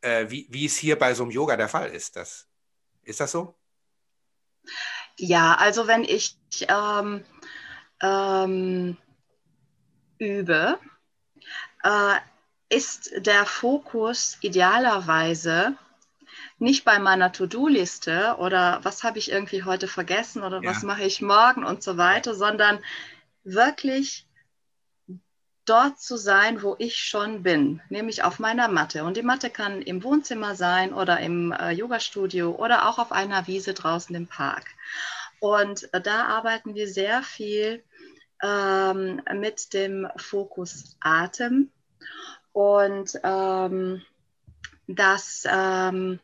Äh, 0.00 0.30
wie, 0.30 0.46
wie 0.48 0.64
es 0.64 0.76
hier 0.76 0.96
bei 0.96 1.12
so 1.12 1.24
einem 1.24 1.32
Yoga 1.32 1.56
der 1.56 1.68
Fall 1.68 1.90
ist. 1.90 2.14
Das, 2.14 2.46
ist 3.02 3.18
das 3.18 3.32
so? 3.32 3.58
Ja, 5.16 5.56
also 5.56 5.88
wenn 5.88 6.04
ich 6.04 6.36
ähm, 6.68 7.24
ähm, 8.00 8.96
übe, 10.18 10.78
äh, 11.82 12.14
ist 12.68 13.10
der 13.16 13.44
Fokus 13.44 14.38
idealerweise 14.40 15.76
nicht 16.60 16.84
bei 16.84 16.98
meiner 16.98 17.32
To-Do-Liste 17.32 18.36
oder 18.38 18.80
was 18.82 19.02
habe 19.02 19.18
ich 19.18 19.32
irgendwie 19.32 19.64
heute 19.64 19.88
vergessen 19.88 20.42
oder 20.42 20.62
ja. 20.62 20.70
was 20.70 20.82
mache 20.82 21.04
ich 21.04 21.22
morgen 21.22 21.64
und 21.64 21.82
so 21.82 21.96
weiter, 21.96 22.34
sondern 22.34 22.78
wirklich 23.44 24.26
dort 25.64 26.00
zu 26.00 26.16
sein, 26.16 26.62
wo 26.62 26.76
ich 26.78 26.96
schon 26.96 27.42
bin, 27.42 27.80
nämlich 27.88 28.24
auf 28.24 28.38
meiner 28.38 28.68
Matte. 28.68 29.04
Und 29.04 29.16
die 29.16 29.22
Matte 29.22 29.50
kann 29.50 29.82
im 29.82 30.02
Wohnzimmer 30.02 30.54
sein 30.54 30.92
oder 30.92 31.20
im 31.20 31.52
äh, 31.52 31.70
Yoga-Studio 31.70 32.50
oder 32.50 32.88
auch 32.88 32.98
auf 32.98 33.12
einer 33.12 33.46
Wiese 33.46 33.72
draußen 33.72 34.14
im 34.14 34.26
Park. 34.26 34.66
Und 35.38 35.92
äh, 35.94 36.00
da 36.00 36.24
arbeiten 36.24 36.74
wir 36.74 36.88
sehr 36.88 37.22
viel 37.22 37.82
ähm, 38.42 39.22
mit 39.34 39.72
dem 39.72 40.08
Fokus 40.16 40.96
Atem. 41.00 41.70
Und 42.52 43.18
ähm, 43.22 44.02
das 44.88 45.44
ähm, 45.48 46.18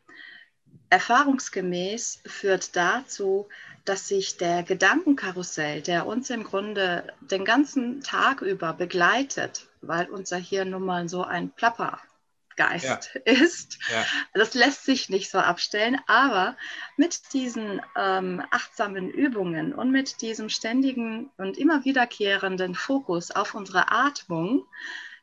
erfahrungsgemäß 0.89 2.21
führt 2.25 2.75
dazu, 2.75 3.47
dass 3.85 4.07
sich 4.07 4.37
der 4.37 4.63
Gedankenkarussell, 4.63 5.81
der 5.81 6.05
uns 6.07 6.29
im 6.29 6.43
Grunde 6.43 7.13
den 7.21 7.45
ganzen 7.45 8.01
Tag 8.01 8.41
über 8.41 8.73
begleitet, 8.73 9.67
weil 9.81 10.09
unser 10.09 10.37
Hirn 10.37 10.71
nun 10.71 10.85
mal 10.85 11.07
so 11.07 11.23
ein 11.23 11.51
Plappergeist 11.51 13.11
ja. 13.15 13.21
ist. 13.31 13.79
Ja. 13.89 14.05
Das 14.33 14.53
lässt 14.53 14.83
sich 14.83 15.09
nicht 15.09 15.31
so 15.31 15.37
abstellen, 15.37 15.97
aber 16.07 16.57
mit 16.97 17.33
diesen 17.33 17.81
ähm, 17.95 18.43
achtsamen 18.51 19.09
Übungen 19.09 19.73
und 19.73 19.91
mit 19.91 20.21
diesem 20.21 20.49
ständigen 20.49 21.29
und 21.37 21.57
immer 21.57 21.85
wiederkehrenden 21.85 22.75
Fokus 22.75 23.31
auf 23.31 23.55
unsere 23.55 23.89
Atmung 23.89 24.65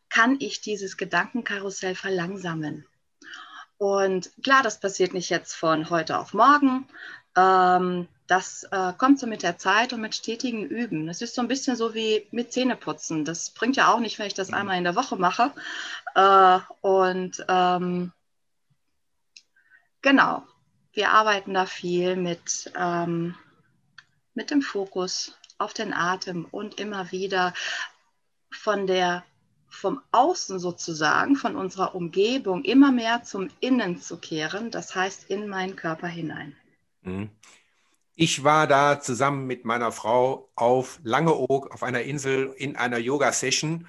kann 0.08 0.36
ich 0.38 0.62
dieses 0.62 0.96
Gedankenkarussell 0.96 1.94
verlangsamen. 1.94 2.86
Und 3.78 4.30
klar, 4.42 4.62
das 4.62 4.80
passiert 4.80 5.14
nicht 5.14 5.30
jetzt 5.30 5.54
von 5.54 5.90
heute 5.90 6.18
auf 6.18 6.32
morgen. 6.34 6.88
Ähm, 7.36 8.08
das 8.26 8.64
äh, 8.70 8.92
kommt 8.96 9.18
so 9.18 9.26
mit 9.26 9.42
der 9.42 9.58
Zeit 9.58 9.92
und 9.92 10.00
mit 10.00 10.14
stetigen 10.14 10.64
Üben. 10.64 11.06
Das 11.06 11.20
ist 11.20 11.34
so 11.34 11.42
ein 11.42 11.48
bisschen 11.48 11.76
so 11.76 11.94
wie 11.94 12.26
mit 12.30 12.52
Zähneputzen. 12.52 13.24
Das 13.24 13.50
bringt 13.50 13.76
ja 13.76 13.92
auch 13.92 14.00
nicht, 14.00 14.18
wenn 14.18 14.26
ich 14.26 14.34
das 14.34 14.52
einmal 14.52 14.78
in 14.78 14.84
der 14.84 14.96
Woche 14.96 15.16
mache. 15.16 15.52
Äh, 16.14 16.60
und 16.80 17.44
ähm, 17.48 18.12
genau, 20.00 20.46
wir 20.92 21.10
arbeiten 21.10 21.52
da 21.54 21.66
viel 21.66 22.16
mit, 22.16 22.72
ähm, 22.76 23.34
mit 24.32 24.50
dem 24.50 24.62
Fokus 24.62 25.36
auf 25.58 25.74
den 25.74 25.92
Atem 25.92 26.46
und 26.50 26.80
immer 26.80 27.10
wieder 27.12 27.52
von 28.50 28.86
der 28.86 29.24
vom 29.74 30.00
Außen 30.12 30.58
sozusagen, 30.58 31.36
von 31.36 31.56
unserer 31.56 31.94
Umgebung 31.94 32.62
immer 32.64 32.92
mehr 32.92 33.22
zum 33.24 33.48
Innen 33.60 34.00
zu 34.00 34.16
kehren, 34.18 34.70
das 34.70 34.94
heißt 34.94 35.30
in 35.30 35.48
meinen 35.48 35.76
Körper 35.76 36.06
hinein. 36.06 36.56
Mhm. 37.02 37.30
Ich 38.16 38.44
war 38.44 38.68
da 38.68 39.00
zusammen 39.00 39.46
mit 39.46 39.64
meiner 39.64 39.90
Frau 39.90 40.48
auf 40.54 41.00
Langeoog 41.02 41.72
auf 41.72 41.82
einer 41.82 42.02
Insel 42.02 42.54
in 42.56 42.76
einer 42.76 42.98
Yoga-Session 42.98 43.88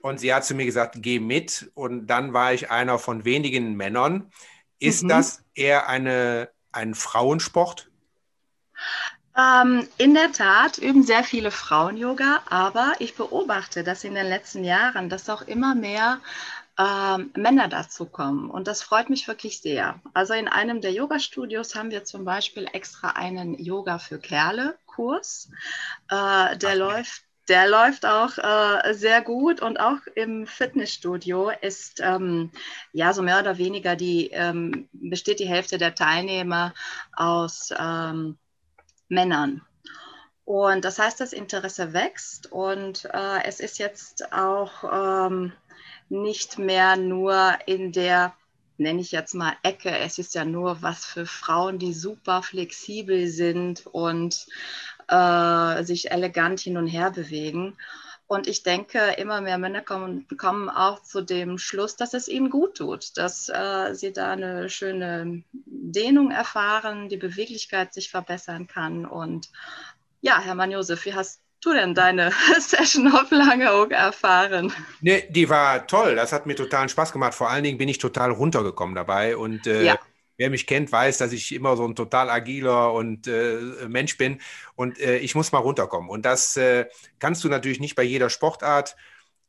und 0.00 0.20
sie 0.20 0.32
hat 0.32 0.44
zu 0.44 0.54
mir 0.54 0.64
gesagt, 0.64 0.96
geh 1.00 1.18
mit 1.18 1.70
und 1.74 2.06
dann 2.06 2.32
war 2.32 2.52
ich 2.52 2.70
einer 2.70 2.98
von 2.98 3.24
wenigen 3.24 3.74
Männern. 3.74 4.30
Ist 4.78 5.02
mhm. 5.02 5.08
das 5.08 5.44
eher 5.54 5.88
eine, 5.88 6.50
ein 6.70 6.94
Frauensport? 6.94 7.87
Ähm, 9.38 9.86
in 9.98 10.14
der 10.14 10.32
Tat 10.32 10.78
üben 10.78 11.04
sehr 11.04 11.22
viele 11.22 11.52
Frauen 11.52 11.96
Yoga, 11.96 12.42
aber 12.50 12.94
ich 12.98 13.14
beobachte, 13.14 13.84
dass 13.84 14.02
in 14.02 14.14
den 14.14 14.26
letzten 14.26 14.64
Jahren, 14.64 15.08
dass 15.08 15.30
auch 15.30 15.42
immer 15.42 15.76
mehr 15.76 16.18
ähm, 16.76 17.30
Männer 17.36 17.68
dazu 17.68 18.06
kommen. 18.06 18.50
Und 18.50 18.66
das 18.66 18.82
freut 18.82 19.10
mich 19.10 19.28
wirklich 19.28 19.60
sehr. 19.60 20.00
Also 20.12 20.34
in 20.34 20.48
einem 20.48 20.80
der 20.80 20.92
Yoga-Studios 20.92 21.76
haben 21.76 21.92
wir 21.92 22.04
zum 22.04 22.24
Beispiel 22.24 22.68
extra 22.72 23.10
einen 23.10 23.54
Yoga 23.62 23.98
für 23.98 24.18
Kerle-Kurs. 24.18 25.50
Äh, 26.10 26.56
der 26.56 26.70
Ach, 26.70 26.74
läuft 26.74 27.22
der 27.48 27.66
läuft 27.66 28.04
auch 28.04 28.36
äh, 28.36 28.92
sehr 28.92 29.22
gut 29.22 29.62
und 29.62 29.80
auch 29.80 30.00
im 30.14 30.46
Fitnessstudio 30.46 31.50
ist 31.62 31.98
ähm, 32.00 32.50
ja 32.92 33.14
so 33.14 33.22
mehr 33.22 33.40
oder 33.40 33.56
weniger 33.56 33.96
die 33.96 34.28
ähm, 34.32 34.86
besteht 34.92 35.40
die 35.40 35.48
Hälfte 35.48 35.78
der 35.78 35.94
Teilnehmer 35.94 36.74
aus 37.16 37.72
ähm, 37.78 38.36
Männern. 39.08 39.62
Und 40.44 40.84
das 40.84 40.98
heißt, 40.98 41.20
das 41.20 41.34
Interesse 41.34 41.92
wächst 41.92 42.50
und 42.50 43.04
äh, 43.12 43.44
es 43.44 43.60
ist 43.60 43.78
jetzt 43.78 44.32
auch 44.32 45.28
ähm, 45.30 45.52
nicht 46.08 46.58
mehr 46.58 46.96
nur 46.96 47.52
in 47.66 47.92
der, 47.92 48.32
nenne 48.78 49.00
ich 49.02 49.12
jetzt 49.12 49.34
mal 49.34 49.52
Ecke, 49.62 49.90
es 49.90 50.18
ist 50.18 50.34
ja 50.34 50.46
nur 50.46 50.80
was 50.80 51.04
für 51.04 51.26
Frauen, 51.26 51.78
die 51.78 51.92
super 51.92 52.42
flexibel 52.42 53.28
sind 53.28 53.86
und 53.86 54.46
äh, 55.08 55.84
sich 55.84 56.10
elegant 56.10 56.60
hin 56.60 56.78
und 56.78 56.86
her 56.86 57.10
bewegen. 57.10 57.76
Und 58.28 58.46
ich 58.46 58.62
denke, 58.62 58.98
immer 59.16 59.40
mehr 59.40 59.56
Männer 59.56 59.80
kommen, 59.80 60.26
kommen 60.36 60.68
auch 60.68 61.02
zu 61.02 61.22
dem 61.22 61.56
Schluss, 61.56 61.96
dass 61.96 62.12
es 62.12 62.28
ihnen 62.28 62.50
gut 62.50 62.76
tut, 62.76 63.16
dass 63.16 63.48
äh, 63.48 63.94
sie 63.94 64.12
da 64.12 64.32
eine 64.32 64.68
schöne 64.68 65.42
Dehnung 65.64 66.30
erfahren, 66.30 67.08
die 67.08 67.16
Beweglichkeit 67.16 67.94
sich 67.94 68.10
verbessern 68.10 68.66
kann. 68.66 69.06
Und 69.06 69.48
ja, 70.20 70.40
Hermann 70.40 70.70
Josef, 70.70 71.06
wie 71.06 71.14
hast 71.14 71.40
du 71.62 71.72
denn 71.72 71.94
deine 71.94 72.30
Session 72.58 73.10
auf 73.10 73.30
Langeoog 73.30 73.92
erfahren? 73.92 74.74
Nee, 75.00 75.26
die 75.30 75.48
war 75.48 75.86
toll. 75.86 76.14
Das 76.14 76.30
hat 76.30 76.44
mir 76.44 76.54
totalen 76.54 76.90
Spaß 76.90 77.12
gemacht. 77.12 77.32
Vor 77.34 77.48
allen 77.48 77.64
Dingen 77.64 77.78
bin 77.78 77.88
ich 77.88 77.96
total 77.96 78.30
runtergekommen 78.30 78.94
dabei 78.94 79.38
und 79.38 79.66
äh, 79.66 79.84
ja. 79.84 79.98
Wer 80.38 80.50
mich 80.50 80.66
kennt, 80.66 80.90
weiß, 80.90 81.18
dass 81.18 81.32
ich 81.32 81.52
immer 81.52 81.76
so 81.76 81.84
ein 81.86 81.94
total 81.94 82.30
agiler 82.30 82.92
und 82.94 83.26
äh, 83.26 83.58
Mensch 83.88 84.16
bin 84.16 84.40
und 84.76 84.98
äh, 84.98 85.18
ich 85.18 85.34
muss 85.34 85.52
mal 85.52 85.58
runterkommen. 85.58 86.08
Und 86.08 86.24
das 86.24 86.56
äh, 86.56 86.86
kannst 87.18 87.44
du 87.44 87.48
natürlich 87.48 87.80
nicht 87.80 87.96
bei 87.96 88.04
jeder 88.04 88.30
Sportart, 88.30 88.96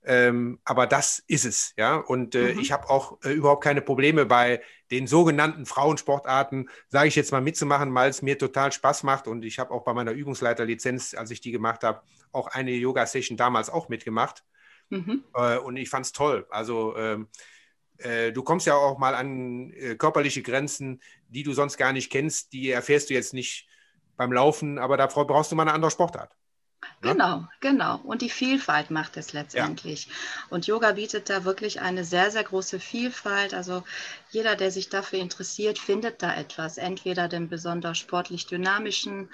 ähm, 0.04 0.60
aber 0.64 0.88
das 0.88 1.20
ist 1.28 1.46
es, 1.46 1.74
ja. 1.78 1.98
Und 1.98 2.34
äh, 2.34 2.54
mhm. 2.54 2.60
ich 2.60 2.72
habe 2.72 2.90
auch 2.90 3.20
äh, 3.24 3.32
überhaupt 3.32 3.64
keine 3.64 3.82
Probleme 3.82 4.26
bei 4.26 4.62
den 4.92 5.08
sogenannten 5.08 5.66
Frauensportarten, 5.66 6.70
sage 6.88 7.10
ich 7.10 7.16
jetzt 7.16 7.32
mal 7.32 7.42
mitzumachen, 7.42 7.94
weil 7.94 8.10
es 8.10 8.22
mir 8.22 8.38
total 8.38 8.72
Spaß 8.72 9.04
macht. 9.04 9.28
Und 9.28 9.44
ich 9.46 9.60
habe 9.60 9.72
auch 9.72 9.84
bei 9.84 9.94
meiner 9.94 10.12
Übungsleiterlizenz, 10.12 11.14
als 11.14 11.32
ich 11.32 11.42
die 11.42 11.52
gemacht 11.52 11.84
habe, 11.84 12.02
auch 12.32 12.48
eine 12.48 12.72
Yoga-Session 12.72 13.38
damals 13.38 13.70
auch 13.70 13.90
mitgemacht. 13.90 14.44
Mhm. 14.90 15.24
Äh, 15.36 15.58
und 15.58 15.78
ich 15.78 15.90
fand 15.90 16.06
es 16.06 16.12
toll. 16.14 16.48
Also 16.50 16.96
ähm, 16.98 17.28
äh, 18.00 18.32
du 18.32 18.44
kommst 18.44 18.68
ja 18.68 18.76
auch 18.76 18.98
mal 18.98 19.16
an 19.16 19.72
äh, 19.74 19.96
körperliche 19.96 20.42
Grenzen, 20.42 21.02
die 21.28 21.44
du 21.44 21.54
sonst 21.54 21.78
gar 21.78 21.94
nicht 21.94 22.12
kennst. 22.12 22.54
Die 22.54 22.70
erfährst 22.72 23.10
du 23.10 23.14
jetzt 23.14 23.34
nicht 23.34 23.68
beim 24.18 24.34
Laufen, 24.34 24.80
aber 24.80 24.98
dafür 24.98 25.26
brauchst 25.26 25.52
du 25.52 25.56
mal 25.56 25.64
eine 25.64 25.74
andere 25.74 25.92
Sportart. 25.92 26.32
Ne? 27.02 27.12
Genau, 27.14 27.48
genau. 27.62 28.00
Und 28.04 28.22
die 28.22 28.30
Vielfalt 28.30 28.90
macht 28.92 29.18
es 29.18 29.34
letztendlich. 29.34 30.06
Ja. 30.06 30.14
Und 30.50 30.68
Yoga 30.68 30.94
bietet 30.94 31.30
da 31.30 31.46
wirklich 31.46 31.82
eine 31.82 32.04
sehr, 32.04 32.32
sehr 32.32 32.44
große 32.44 32.80
Vielfalt. 32.80 33.54
Also 33.54 33.84
jeder, 34.32 34.56
der 34.56 34.72
sich 34.72 34.90
dafür 34.90 35.20
interessiert, 35.20 35.80
findet 35.80 36.22
da 36.22 36.36
etwas. 36.36 36.78
Entweder 36.78 37.28
den 37.28 37.50
besonders 37.50 37.98
sportlich 37.98 38.48
dynamischen 38.48 39.30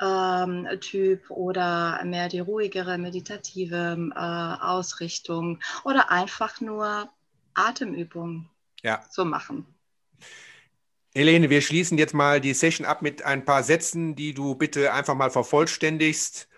ähm, 0.00 0.68
Typ 0.80 1.30
oder 1.30 2.02
mehr 2.04 2.28
die 2.28 2.40
ruhigere, 2.40 2.98
meditative 2.98 4.10
äh, 4.14 4.64
Ausrichtung 4.64 5.60
oder 5.84 6.10
einfach 6.10 6.60
nur 6.60 7.08
Atemübungen 7.56 8.48
ja. 8.82 9.00
zu 9.10 9.24
machen. 9.24 9.66
Helene, 11.14 11.48
wir 11.48 11.62
schließen 11.62 11.96
jetzt 11.96 12.12
mal 12.12 12.40
die 12.40 12.52
Session 12.52 12.86
ab 12.86 13.00
mit 13.00 13.22
ein 13.22 13.44
paar 13.44 13.62
Sätzen, 13.62 14.16
die 14.16 14.34
du 14.34 14.54
bitte 14.54 14.92
einfach 14.92 15.14
mal 15.14 15.30
vervollständigst. 15.30 16.48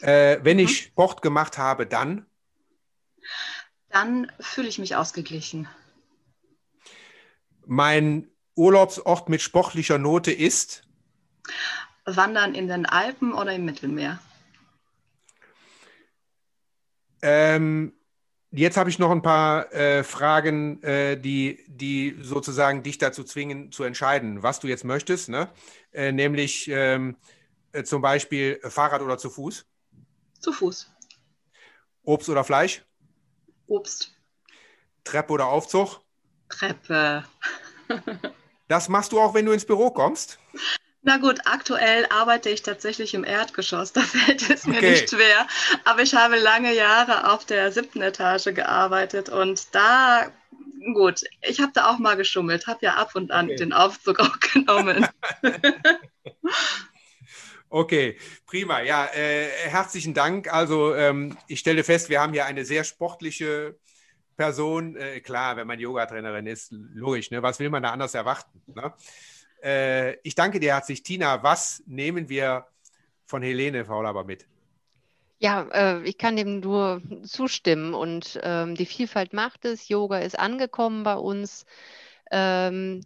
Äh, 0.00 0.38
wenn 0.42 0.56
mhm. 0.56 0.64
ich 0.64 0.78
Sport 0.78 1.22
gemacht 1.22 1.58
habe, 1.58 1.86
dann? 1.86 2.26
Dann 3.90 4.32
fühle 4.40 4.68
ich 4.68 4.78
mich 4.78 4.96
ausgeglichen. 4.96 5.68
Mein 7.66 8.30
Urlaubsort 8.54 9.28
mit 9.28 9.42
sportlicher 9.42 9.98
Note 9.98 10.32
ist? 10.32 10.84
Wandern 12.06 12.54
in 12.54 12.68
den 12.68 12.86
Alpen 12.86 13.34
oder 13.34 13.52
im 13.52 13.66
Mittelmeer. 13.66 14.18
Ähm, 17.20 17.97
Jetzt 18.50 18.78
habe 18.78 18.88
ich 18.88 18.98
noch 18.98 19.10
ein 19.10 19.20
paar 19.20 19.72
äh, 19.74 20.02
Fragen, 20.02 20.82
äh, 20.82 21.20
die, 21.20 21.64
die 21.68 22.16
sozusagen 22.22 22.82
dich 22.82 22.96
dazu 22.96 23.22
zwingen, 23.22 23.70
zu 23.72 23.84
entscheiden, 23.84 24.42
was 24.42 24.58
du 24.58 24.68
jetzt 24.68 24.84
möchtest, 24.84 25.28
ne? 25.28 25.50
Äh, 25.92 26.12
nämlich 26.12 26.66
ähm, 26.68 27.16
äh, 27.72 27.82
zum 27.82 28.00
Beispiel 28.00 28.58
Fahrrad 28.62 29.02
oder 29.02 29.18
zu 29.18 29.28
Fuß? 29.28 29.66
Zu 30.40 30.52
Fuß. 30.52 30.90
Obst 32.04 32.28
oder 32.30 32.42
Fleisch? 32.42 32.82
Obst. 33.66 34.16
Treppe 35.04 35.34
oder 35.34 35.48
Aufzug? 35.48 36.00
Treppe. 36.48 37.24
das 38.68 38.88
machst 38.88 39.12
du 39.12 39.20
auch, 39.20 39.34
wenn 39.34 39.44
du 39.44 39.52
ins 39.52 39.66
Büro 39.66 39.90
kommst? 39.90 40.38
Na 41.08 41.16
gut, 41.16 41.40
aktuell 41.46 42.04
arbeite 42.10 42.50
ich 42.50 42.62
tatsächlich 42.62 43.14
im 43.14 43.24
Erdgeschoss, 43.24 43.92
da 43.94 44.02
fällt 44.02 44.50
es 44.50 44.66
mir 44.66 44.76
okay. 44.76 44.90
nicht 44.90 45.08
schwer. 45.08 45.46
Aber 45.86 46.02
ich 46.02 46.14
habe 46.14 46.36
lange 46.36 46.74
Jahre 46.74 47.32
auf 47.32 47.46
der 47.46 47.72
siebten 47.72 48.02
Etage 48.02 48.54
gearbeitet 48.54 49.30
und 49.30 49.74
da, 49.74 50.30
gut, 50.92 51.22
ich 51.40 51.60
habe 51.60 51.72
da 51.74 51.88
auch 51.88 51.98
mal 51.98 52.14
geschummelt, 52.14 52.66
habe 52.66 52.80
ja 52.82 52.96
ab 52.96 53.12
und 53.14 53.30
an 53.30 53.46
okay. 53.46 53.56
den 53.56 53.72
Aufzug 53.72 54.20
auch 54.20 54.38
genommen. 54.40 55.08
Okay, 57.70 58.16
prima. 58.46 58.80
Ja, 58.80 59.04
äh, 59.14 59.46
herzlichen 59.64 60.14
Dank. 60.14 60.50
Also 60.50 60.94
ähm, 60.94 61.36
ich 61.48 61.60
stelle 61.60 61.84
fest, 61.84 62.08
wir 62.08 62.18
haben 62.18 62.32
hier 62.32 62.46
eine 62.46 62.64
sehr 62.64 62.82
sportliche 62.82 63.78
Person. 64.38 64.96
Äh, 64.96 65.20
klar, 65.20 65.58
wenn 65.58 65.66
man 65.66 65.78
Yoga-Trainerin 65.78 66.46
ist, 66.46 66.72
logisch. 66.72 67.30
Ne? 67.30 67.42
Was 67.42 67.58
will 67.60 67.68
man 67.68 67.82
da 67.82 67.90
anders 67.90 68.14
erwarten? 68.14 68.62
Ne? 68.68 68.94
Äh, 69.62 70.16
ich 70.22 70.34
danke 70.34 70.60
dir 70.60 70.74
herzlich, 70.74 71.02
Tina. 71.02 71.42
Was 71.42 71.82
nehmen 71.86 72.28
wir 72.28 72.66
von 73.26 73.42
Helene 73.42 73.84
Faulaber 73.84 74.24
mit? 74.24 74.46
Ja, 75.40 75.68
äh, 75.72 76.02
ich 76.02 76.18
kann 76.18 76.36
dem 76.36 76.60
nur 76.60 77.00
zustimmen 77.22 77.94
und 77.94 78.40
ähm, 78.42 78.74
die 78.74 78.86
Vielfalt 78.86 79.32
macht 79.32 79.64
es. 79.64 79.88
Yoga 79.88 80.18
ist 80.18 80.38
angekommen 80.38 81.04
bei 81.04 81.14
uns. 81.14 81.64
Ähm, 82.30 83.02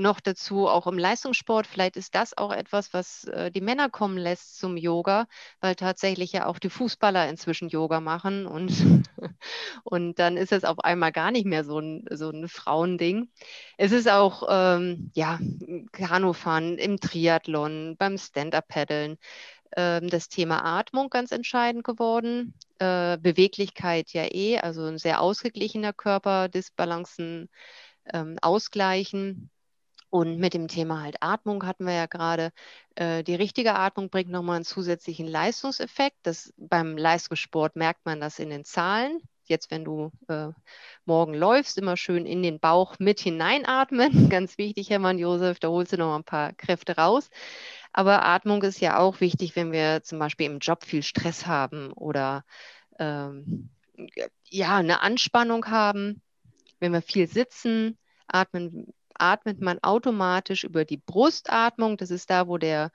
noch 0.00 0.20
dazu 0.20 0.66
auch 0.66 0.86
im 0.86 0.98
Leistungssport. 0.98 1.66
Vielleicht 1.66 1.96
ist 1.96 2.14
das 2.14 2.36
auch 2.36 2.52
etwas, 2.52 2.92
was 2.92 3.24
äh, 3.24 3.50
die 3.50 3.60
Männer 3.60 3.88
kommen 3.88 4.18
lässt 4.18 4.58
zum 4.58 4.76
Yoga, 4.76 5.26
weil 5.60 5.74
tatsächlich 5.76 6.32
ja 6.32 6.46
auch 6.46 6.58
die 6.58 6.70
Fußballer 6.70 7.28
inzwischen 7.28 7.68
Yoga 7.68 8.00
machen 8.00 8.46
und, 8.46 8.72
und 9.84 10.18
dann 10.18 10.36
ist 10.36 10.52
es 10.52 10.64
auf 10.64 10.80
einmal 10.80 11.12
gar 11.12 11.30
nicht 11.30 11.46
mehr 11.46 11.64
so 11.64 11.78
ein, 11.78 12.04
so 12.10 12.30
ein 12.30 12.48
Frauending. 12.48 13.28
Es 13.76 13.92
ist 13.92 14.08
auch, 14.08 14.44
ähm, 14.50 15.10
ja, 15.14 15.38
Kanufahren 15.92 16.78
im 16.78 16.98
Triathlon, 16.98 17.96
beim 17.98 18.18
Stand-Up-Paddeln. 18.18 19.18
Ähm, 19.76 20.08
das 20.08 20.28
Thema 20.28 20.64
Atmung 20.64 21.10
ganz 21.10 21.30
entscheidend 21.32 21.84
geworden. 21.84 22.54
Äh, 22.78 23.18
Beweglichkeit 23.18 24.12
ja 24.12 24.24
eh, 24.24 24.58
also 24.58 24.84
ein 24.84 24.98
sehr 24.98 25.20
ausgeglichener 25.20 25.92
Körper, 25.92 26.48
Disbalancen 26.48 27.48
ähm, 28.12 28.36
ausgleichen. 28.42 29.50
Und 30.10 30.38
mit 30.38 30.54
dem 30.54 30.66
Thema 30.66 31.02
halt 31.02 31.16
Atmung 31.20 31.64
hatten 31.64 31.86
wir 31.86 31.94
ja 31.94 32.06
gerade, 32.06 32.50
äh, 32.96 33.22
die 33.22 33.36
richtige 33.36 33.76
Atmung 33.76 34.10
bringt 34.10 34.28
nochmal 34.30 34.56
einen 34.56 34.64
zusätzlichen 34.64 35.28
Leistungseffekt. 35.28 36.18
Das, 36.24 36.52
beim 36.56 36.96
Leistungssport 36.98 37.76
merkt 37.76 38.04
man 38.04 38.20
das 38.20 38.40
in 38.40 38.50
den 38.50 38.64
Zahlen. 38.64 39.20
Jetzt, 39.44 39.70
wenn 39.70 39.84
du 39.84 40.10
äh, 40.28 40.48
morgen 41.04 41.34
läufst, 41.34 41.78
immer 41.78 41.96
schön 41.96 42.26
in 42.26 42.42
den 42.42 42.58
Bauch 42.58 42.98
mit 42.98 43.20
hineinatmen. 43.20 44.28
Ganz 44.30 44.58
wichtig, 44.58 44.90
Hermann 44.90 45.18
Josef, 45.18 45.60
da 45.60 45.68
holst 45.68 45.92
du 45.92 45.96
noch 45.96 46.16
ein 46.16 46.24
paar 46.24 46.52
Kräfte 46.54 46.96
raus. 46.96 47.30
Aber 47.92 48.24
Atmung 48.24 48.62
ist 48.62 48.80
ja 48.80 48.98
auch 48.98 49.20
wichtig, 49.20 49.54
wenn 49.54 49.70
wir 49.70 50.02
zum 50.02 50.18
Beispiel 50.18 50.46
im 50.46 50.58
Job 50.58 50.84
viel 50.84 51.02
Stress 51.02 51.46
haben 51.46 51.92
oder 51.92 52.44
ähm, 52.98 53.70
ja, 54.48 54.76
eine 54.76 55.02
Anspannung 55.02 55.66
haben. 55.66 56.20
Wenn 56.80 56.92
wir 56.92 57.02
viel 57.02 57.28
sitzen, 57.28 57.98
atmen 58.26 58.92
atmet 59.20 59.60
man 59.60 59.78
automatisch 59.82 60.64
über 60.64 60.84
die 60.84 60.98
Brustatmung. 60.98 61.96
Das 61.96 62.10
ist 62.10 62.30
da, 62.30 62.48
wo 62.48 62.58
der 62.58 62.90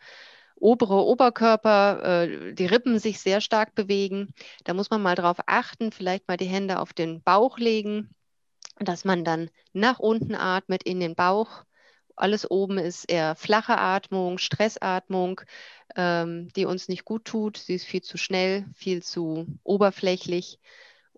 obere 0.55 1.05
Oberkörper, 1.05 2.23
äh, 2.23 2.53
die 2.53 2.65
Rippen 2.65 2.99
sich 2.99 3.19
sehr 3.19 3.41
stark 3.41 3.75
bewegen. 3.75 4.33
Da 4.63 4.73
muss 4.73 4.89
man 4.89 5.01
mal 5.01 5.15
drauf 5.15 5.37
achten, 5.45 5.91
vielleicht 5.91 6.27
mal 6.27 6.37
die 6.37 6.45
Hände 6.45 6.79
auf 6.79 6.93
den 6.93 7.21
Bauch 7.21 7.57
legen, 7.57 8.09
dass 8.79 9.05
man 9.05 9.23
dann 9.23 9.49
nach 9.73 9.99
unten 9.99 10.35
atmet 10.35 10.83
in 10.83 10.99
den 10.99 11.15
Bauch. 11.15 11.63
Alles 12.15 12.49
oben 12.49 12.77
ist 12.77 13.05
eher 13.11 13.35
flache 13.35 13.77
Atmung, 13.77 14.37
Stressatmung, 14.37 15.41
ähm, 15.95 16.49
die 16.55 16.65
uns 16.65 16.87
nicht 16.87 17.03
gut 17.05 17.25
tut. 17.25 17.57
Sie 17.57 17.75
ist 17.75 17.85
viel 17.85 18.01
zu 18.01 18.17
schnell, 18.17 18.65
viel 18.73 19.03
zu 19.03 19.47
oberflächlich. 19.63 20.59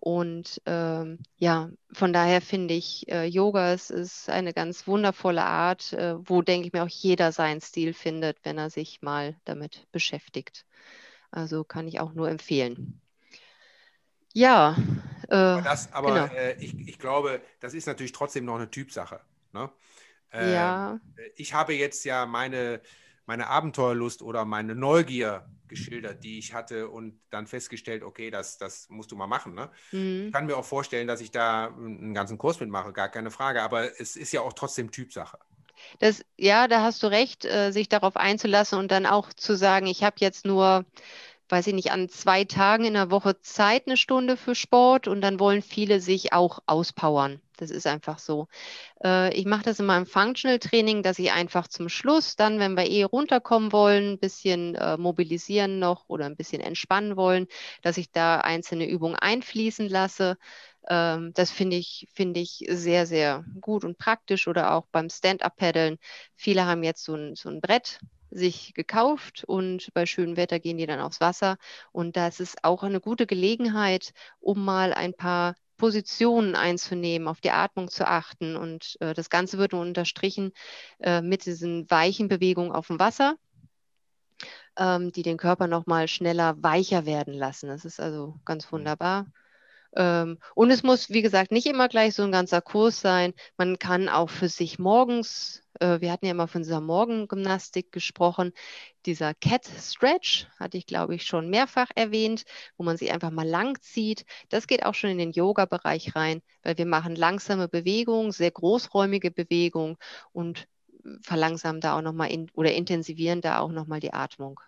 Und 0.00 0.62
ähm, 0.64 1.18
ja, 1.38 1.70
von 1.92 2.12
daher 2.12 2.40
finde 2.40 2.74
ich, 2.74 3.08
äh, 3.08 3.24
Yoga 3.24 3.72
ist, 3.72 3.90
ist, 3.90 4.30
eine 4.30 4.52
ganz 4.52 4.86
wundervolle 4.86 5.42
Art, 5.42 5.92
äh, 5.92 6.14
wo, 6.18 6.40
denke 6.40 6.68
ich 6.68 6.72
mir, 6.72 6.84
auch 6.84 6.88
jeder 6.88 7.32
seinen 7.32 7.60
Stil 7.60 7.92
findet, 7.92 8.38
wenn 8.44 8.58
er 8.58 8.70
sich 8.70 9.02
mal 9.02 9.34
damit 9.44 9.88
beschäftigt. 9.90 10.64
Also 11.32 11.64
kann 11.64 11.88
ich 11.88 11.98
auch 11.98 12.12
nur 12.12 12.30
empfehlen. 12.30 13.00
Ja. 14.32 14.76
Äh, 15.28 15.34
aber, 15.34 15.62
das, 15.62 15.92
aber 15.92 16.14
genau. 16.14 16.26
Äh, 16.32 16.62
ich, 16.62 16.78
ich, 16.88 16.98
glaube, 17.00 17.40
das 17.58 17.74
ist 17.74 17.86
natürlich 17.86 18.12
trotzdem 18.12 18.44
noch 18.44 18.54
eine 18.54 18.70
Typsache. 18.70 19.20
Ne? 19.52 19.68
ja. 20.32 21.00
Äh, 21.16 21.30
ich 21.34 21.54
habe 21.54 21.74
jetzt 21.74 22.04
ja 22.04 22.24
meine, 22.24 22.80
meine 23.26 23.48
Abenteuerlust 23.48 24.22
oder 24.22 24.44
meine 24.44 24.76
Neugier 24.76 25.44
geschildert, 25.68 26.24
die 26.24 26.38
ich 26.38 26.54
hatte 26.54 26.88
und 26.88 27.20
dann 27.30 27.46
festgestellt, 27.46 28.02
okay, 28.02 28.30
das, 28.30 28.58
das 28.58 28.88
musst 28.88 29.10
du 29.12 29.16
mal 29.16 29.26
machen. 29.26 29.54
Ne? 29.54 29.70
Mhm. 29.92 30.26
Ich 30.26 30.32
kann 30.32 30.46
mir 30.46 30.56
auch 30.56 30.64
vorstellen, 30.64 31.06
dass 31.06 31.20
ich 31.20 31.30
da 31.30 31.68
einen 31.68 32.14
ganzen 32.14 32.38
Kurs 32.38 32.60
mitmache, 32.60 32.92
gar 32.92 33.08
keine 33.08 33.30
Frage. 33.30 33.62
Aber 33.62 34.00
es 34.00 34.16
ist 34.16 34.32
ja 34.32 34.40
auch 34.42 34.52
trotzdem 34.52 34.90
Typsache. 34.90 35.38
das, 36.00 36.24
ja, 36.36 36.68
da 36.68 36.82
hast 36.82 37.02
du 37.02 37.06
recht, 37.08 37.44
äh, 37.44 37.70
sich 37.72 37.88
darauf 37.88 38.16
einzulassen 38.16 38.78
und 38.78 38.90
dann 38.90 39.06
auch 39.06 39.32
zu 39.32 39.56
sagen, 39.56 39.86
ich 39.86 40.02
habe 40.04 40.16
jetzt 40.20 40.44
nur, 40.46 40.84
weiß 41.48 41.66
ich 41.68 41.74
nicht, 41.74 41.92
an 41.92 42.08
zwei 42.08 42.44
Tagen 42.44 42.84
in 42.84 42.94
der 42.94 43.10
Woche 43.10 43.40
Zeit, 43.40 43.86
eine 43.86 43.96
Stunde 43.96 44.36
für 44.36 44.54
Sport 44.54 45.08
und 45.08 45.20
dann 45.20 45.40
wollen 45.40 45.62
viele 45.62 46.00
sich 46.00 46.32
auch 46.32 46.60
auspowern. 46.66 47.40
Das 47.60 47.70
ist 47.70 47.86
einfach 47.86 48.18
so. 48.18 48.48
Äh, 49.04 49.34
ich 49.34 49.46
mache 49.46 49.62
das 49.64 49.80
in 49.80 49.86
meinem 49.86 50.06
Functional 50.06 50.58
Training, 50.58 51.02
dass 51.02 51.18
ich 51.18 51.32
einfach 51.32 51.68
zum 51.68 51.88
Schluss 51.88 52.36
dann, 52.36 52.58
wenn 52.58 52.76
wir 52.76 52.88
eh 52.88 53.04
runterkommen 53.04 53.72
wollen, 53.72 54.12
ein 54.12 54.18
bisschen 54.18 54.74
äh, 54.76 54.96
mobilisieren 54.96 55.78
noch 55.78 56.08
oder 56.08 56.26
ein 56.26 56.36
bisschen 56.36 56.60
entspannen 56.60 57.16
wollen, 57.16 57.46
dass 57.82 57.98
ich 57.98 58.10
da 58.12 58.38
einzelne 58.38 58.88
Übungen 58.88 59.16
einfließen 59.16 59.88
lasse 59.88 60.36
ähm, 60.88 61.32
das 61.34 61.50
finde 61.50 61.76
ich, 61.76 62.08
finde 62.14 62.40
ich 62.40 62.64
sehr, 62.68 63.06
sehr 63.06 63.44
gut 63.60 63.84
und 63.84 63.98
praktisch 63.98 64.48
oder 64.48 64.72
auch 64.74 64.86
beim 64.90 65.10
Stand-Up-Paddeln. 65.10 65.98
Viele 66.34 66.64
haben 66.66 66.82
jetzt 66.82 67.04
so 67.04 67.14
ein, 67.14 67.34
so 67.36 67.50
ein 67.50 67.60
Brett 67.60 68.00
sich 68.30 68.74
gekauft 68.74 69.44
und 69.46 69.92
bei 69.94 70.06
schönem 70.06 70.36
Wetter 70.36 70.60
gehen 70.60 70.78
die 70.78 70.86
dann 70.86 71.00
aufs 71.00 71.20
Wasser. 71.20 71.56
Und 71.92 72.16
das 72.16 72.40
ist 72.40 72.64
auch 72.64 72.82
eine 72.82 73.00
gute 73.00 73.26
Gelegenheit, 73.26 74.12
um 74.40 74.64
mal 74.64 74.92
ein 74.94 75.14
paar 75.14 75.54
Positionen 75.78 76.54
einzunehmen, 76.54 77.28
auf 77.28 77.40
die 77.40 77.50
Atmung 77.50 77.88
zu 77.88 78.06
achten. 78.06 78.56
Und 78.56 78.96
äh, 79.00 79.14
das 79.14 79.30
Ganze 79.30 79.56
wird 79.56 79.72
unterstrichen 79.72 80.52
äh, 81.00 81.22
mit 81.22 81.46
diesen 81.46 81.90
weichen 81.90 82.28
Bewegungen 82.28 82.72
auf 82.72 82.88
dem 82.88 82.98
Wasser, 82.98 83.36
ähm, 84.76 85.10
die 85.12 85.22
den 85.22 85.38
Körper 85.38 85.66
nochmal 85.66 86.08
schneller 86.08 86.62
weicher 86.62 87.06
werden 87.06 87.32
lassen. 87.32 87.68
Das 87.68 87.86
ist 87.86 88.00
also 88.00 88.38
ganz 88.44 88.66
mhm. 88.66 88.72
wunderbar. 88.72 89.26
Ähm, 89.96 90.38
und 90.54 90.70
es 90.70 90.82
muss, 90.82 91.10
wie 91.10 91.22
gesagt, 91.22 91.50
nicht 91.52 91.66
immer 91.66 91.88
gleich 91.88 92.14
so 92.14 92.22
ein 92.22 92.32
ganzer 92.32 92.60
Kurs 92.60 93.00
sein. 93.00 93.34
Man 93.56 93.78
kann 93.78 94.08
auch 94.08 94.30
für 94.30 94.48
sich 94.48 94.78
morgens, 94.78 95.62
äh, 95.80 96.00
wir 96.00 96.12
hatten 96.12 96.26
ja 96.26 96.34
mal 96.34 96.46
von 96.46 96.62
dieser 96.62 96.80
Morgengymnastik 96.80 97.92
gesprochen, 97.92 98.52
dieser 99.06 99.34
Cat 99.34 99.66
Stretch, 99.66 100.46
hatte 100.58 100.76
ich 100.76 100.86
glaube 100.86 101.14
ich 101.14 101.24
schon 101.24 101.48
mehrfach 101.50 101.88
erwähnt, 101.94 102.44
wo 102.76 102.84
man 102.84 102.96
sich 102.96 103.12
einfach 103.12 103.30
mal 103.30 103.46
lang 103.46 103.80
zieht. 103.80 104.24
Das 104.50 104.66
geht 104.66 104.84
auch 104.84 104.94
schon 104.94 105.10
in 105.10 105.18
den 105.18 105.32
Yoga-Bereich 105.32 106.14
rein, 106.16 106.42
weil 106.62 106.78
wir 106.78 106.86
machen 106.86 107.16
langsame 107.16 107.68
Bewegungen, 107.68 108.32
sehr 108.32 108.50
großräumige 108.50 109.30
Bewegungen 109.30 109.96
und 110.32 110.68
verlangsamen 111.22 111.80
da 111.80 111.96
auch 111.96 112.02
nochmal 112.02 112.30
in, 112.30 112.50
oder 112.54 112.72
intensivieren 112.72 113.40
da 113.40 113.60
auch 113.60 113.70
nochmal 113.70 114.00
die 114.00 114.12
Atmung. 114.12 114.60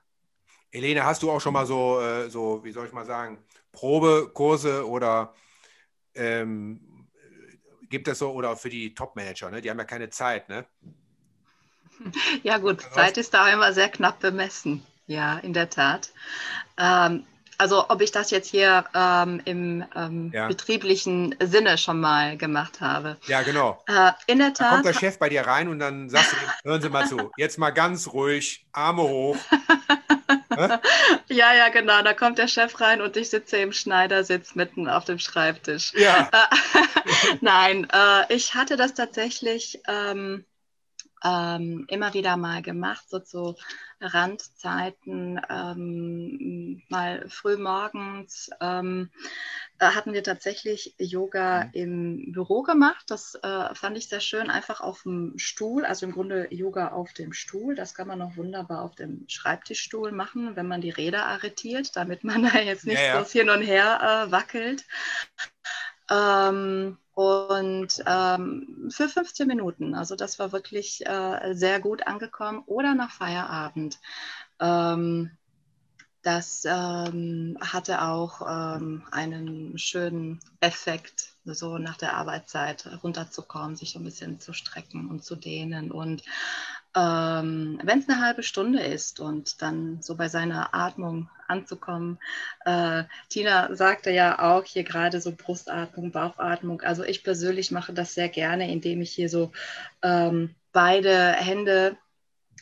Helene, 0.72 1.04
hast 1.04 1.22
du 1.22 1.30
auch 1.30 1.40
schon 1.40 1.52
mal 1.52 1.66
so, 1.66 2.00
äh, 2.00 2.30
so 2.30 2.62
wie 2.64 2.72
soll 2.72 2.86
ich 2.86 2.92
mal 2.92 3.04
sagen, 3.04 3.38
Probekurse 3.72 4.88
oder 4.88 5.34
ähm, 6.14 7.08
gibt 7.88 8.08
es 8.08 8.18
so, 8.18 8.30
oder 8.30 8.56
für 8.56 8.70
die 8.70 8.94
Top-Manager, 8.94 9.50
ne? 9.50 9.60
die 9.60 9.70
haben 9.70 9.78
ja 9.78 9.84
keine 9.84 10.10
Zeit, 10.10 10.48
ne? 10.48 10.66
Ja 12.42 12.58
gut, 12.58 12.80
Zeit 12.80 13.18
ist 13.18 13.34
da 13.34 13.52
immer 13.52 13.74
sehr 13.74 13.90
knapp 13.90 14.20
bemessen. 14.20 14.82
Ja, 15.06 15.38
in 15.38 15.52
der 15.52 15.68
Tat. 15.68 16.12
Ähm, 16.78 17.24
also 17.58 17.90
ob 17.90 18.00
ich 18.00 18.10
das 18.10 18.30
jetzt 18.30 18.48
hier 18.48 18.86
ähm, 18.94 19.42
im 19.44 19.84
ähm, 19.94 20.30
ja. 20.32 20.48
betrieblichen 20.48 21.34
Sinne 21.40 21.76
schon 21.76 22.00
mal 22.00 22.38
gemacht 22.38 22.80
habe. 22.80 23.18
Ja, 23.26 23.42
genau. 23.42 23.84
Äh, 23.86 24.12
in 24.28 24.38
der 24.38 24.54
Tat. 24.54 24.60
Da 24.66 24.70
kommt 24.70 24.86
der 24.86 24.94
Chef 24.94 25.18
bei 25.18 25.28
dir 25.28 25.42
rein 25.42 25.68
und 25.68 25.78
dann 25.78 26.08
sagst 26.08 26.32
du, 26.32 26.36
hören 26.68 26.80
Sie 26.80 26.88
mal 26.88 27.06
zu, 27.06 27.30
jetzt 27.36 27.58
mal 27.58 27.70
ganz 27.70 28.08
ruhig, 28.08 28.66
Arme 28.72 29.02
hoch. 29.02 29.36
ja, 31.28 31.54
ja, 31.54 31.68
genau. 31.68 32.02
Da 32.02 32.14
kommt 32.14 32.38
der 32.38 32.48
Chef 32.48 32.80
rein 32.80 33.00
und 33.00 33.16
ich 33.16 33.30
sitze 33.30 33.58
im 33.58 33.72
Schneidersitz 33.72 34.54
mitten 34.54 34.88
auf 34.88 35.04
dem 35.04 35.18
Schreibtisch. 35.18 35.92
Ja. 35.94 36.30
Nein, 37.40 37.86
äh, 37.92 38.34
ich 38.34 38.54
hatte 38.54 38.76
das 38.76 38.94
tatsächlich 38.94 39.80
ähm, 39.88 40.44
ähm, 41.22 41.84
immer 41.88 42.14
wieder 42.14 42.36
mal 42.36 42.62
gemacht, 42.62 43.04
so 43.08 43.18
zu 43.18 43.56
Randzeiten, 44.00 45.40
ähm, 45.48 46.82
mal 46.88 47.28
früh 47.28 47.56
morgens 47.56 48.50
ähm, 48.60 49.10
hatten 49.80 50.12
wir 50.12 50.22
tatsächlich 50.22 50.94
Yoga 50.98 51.64
mhm. 51.64 51.70
im 51.72 52.32
Büro 52.32 52.62
gemacht. 52.62 53.04
Das 53.08 53.34
äh, 53.42 53.74
fand 53.74 53.96
ich 53.96 54.08
sehr 54.08 54.20
schön, 54.20 54.50
einfach 54.50 54.80
auf 54.80 55.02
dem 55.02 55.38
Stuhl, 55.38 55.84
also 55.84 56.06
im 56.06 56.12
Grunde 56.12 56.48
Yoga 56.50 56.88
auf 56.88 57.12
dem 57.12 57.32
Stuhl. 57.32 57.74
Das 57.74 57.94
kann 57.94 58.08
man 58.08 58.20
auch 58.22 58.36
wunderbar 58.36 58.82
auf 58.82 58.94
dem 58.94 59.24
Schreibtischstuhl 59.28 60.12
machen, 60.12 60.56
wenn 60.56 60.68
man 60.68 60.80
die 60.80 60.90
Räder 60.90 61.26
arretiert, 61.26 61.96
damit 61.96 62.24
man 62.24 62.42
da 62.52 62.58
jetzt 62.58 62.86
nicht 62.86 63.00
ja, 63.00 63.16
ja. 63.16 63.24
so 63.24 63.30
hin 63.30 63.50
und 63.50 63.62
her 63.62 64.26
äh, 64.28 64.30
wackelt. 64.30 64.84
Ähm, 66.10 66.98
und 67.14 68.02
ähm, 68.06 68.88
für 68.90 69.08
15 69.08 69.46
Minuten, 69.46 69.94
also 69.94 70.16
das 70.16 70.38
war 70.38 70.52
wirklich 70.52 71.06
äh, 71.06 71.54
sehr 71.54 71.80
gut 71.80 72.06
angekommen. 72.06 72.62
Oder 72.66 72.94
nach 72.94 73.10
Feierabend. 73.10 73.98
Ähm, 74.58 75.30
das 76.22 76.64
ähm, 76.66 77.56
hatte 77.60 78.02
auch 78.02 78.42
ähm, 78.48 79.04
einen 79.10 79.78
schönen 79.78 80.40
Effekt, 80.60 81.34
so 81.44 81.78
nach 81.78 81.96
der 81.96 82.14
Arbeitszeit 82.14 82.86
runterzukommen, 83.02 83.76
sich 83.76 83.92
so 83.92 83.98
ein 83.98 84.04
bisschen 84.04 84.40
zu 84.40 84.52
strecken 84.52 85.08
und 85.08 85.24
zu 85.24 85.36
dehnen. 85.36 85.90
Und 85.90 86.22
ähm, 86.94 87.80
wenn 87.82 88.00
es 88.00 88.08
eine 88.08 88.20
halbe 88.20 88.42
Stunde 88.42 88.80
ist 88.80 89.20
und 89.20 89.62
dann 89.62 90.02
so 90.02 90.16
bei 90.16 90.28
seiner 90.28 90.74
Atmung 90.74 91.28
anzukommen. 91.50 92.18
Äh, 92.64 93.04
Tina 93.28 93.74
sagte 93.74 94.10
ja 94.10 94.38
auch 94.38 94.64
hier 94.64 94.84
gerade 94.84 95.20
so 95.20 95.32
Brustatmung, 95.32 96.12
Bauchatmung. 96.12 96.80
Also 96.80 97.02
ich 97.04 97.24
persönlich 97.24 97.70
mache 97.70 97.92
das 97.92 98.14
sehr 98.14 98.28
gerne, 98.28 98.70
indem 98.70 99.02
ich 99.02 99.10
hier 99.10 99.28
so 99.28 99.52
ähm, 100.02 100.54
beide 100.72 101.32
Hände 101.32 101.96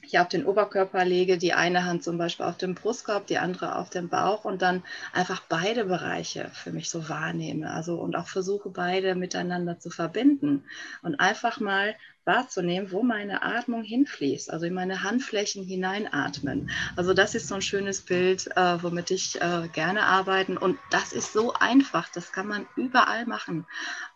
hier 0.02 0.22
auf 0.22 0.28
den 0.28 0.46
Oberkörper 0.46 1.04
lege, 1.04 1.38
die 1.38 1.52
eine 1.52 1.84
Hand 1.84 2.02
zum 2.02 2.18
Beispiel 2.18 2.46
auf 2.46 2.56
dem 2.56 2.74
Brustkorb, 2.74 3.26
die 3.26 3.38
andere 3.38 3.76
auf 3.76 3.90
dem 3.90 4.08
Bauch 4.08 4.44
und 4.44 4.62
dann 4.62 4.82
einfach 5.12 5.42
beide 5.48 5.84
Bereiche 5.84 6.50
für 6.52 6.72
mich 6.72 6.90
so 6.90 7.08
wahrnehme. 7.08 7.70
Also 7.70 7.96
und 7.96 8.16
auch 8.16 8.28
versuche 8.28 8.70
beide 8.70 9.14
miteinander 9.14 9.78
zu 9.78 9.90
verbinden 9.90 10.64
und 11.02 11.16
einfach 11.16 11.61
mal 11.61 11.94
wahrzunehmen, 12.28 12.92
wo 12.92 13.02
meine 13.02 13.42
Atmung 13.42 13.82
hinfließt, 13.82 14.50
also 14.52 14.66
in 14.66 14.74
meine 14.74 15.02
Handflächen 15.02 15.64
hineinatmen. 15.64 16.70
Also 16.94 17.14
das 17.14 17.34
ist 17.34 17.48
so 17.48 17.54
ein 17.54 17.62
schönes 17.62 18.02
Bild, 18.02 18.48
äh, 18.54 18.82
womit 18.82 19.11
ich 19.11 19.40
äh, 19.40 19.68
gerne 19.72 20.02
arbeiten 20.02 20.58
und 20.58 20.78
das 20.90 21.12
ist 21.12 21.32
so 21.32 21.54
einfach, 21.54 22.08
das 22.11 22.30
kann 22.30 22.46
man 22.46 22.66
überall 22.76 23.24
machen, 23.24 23.66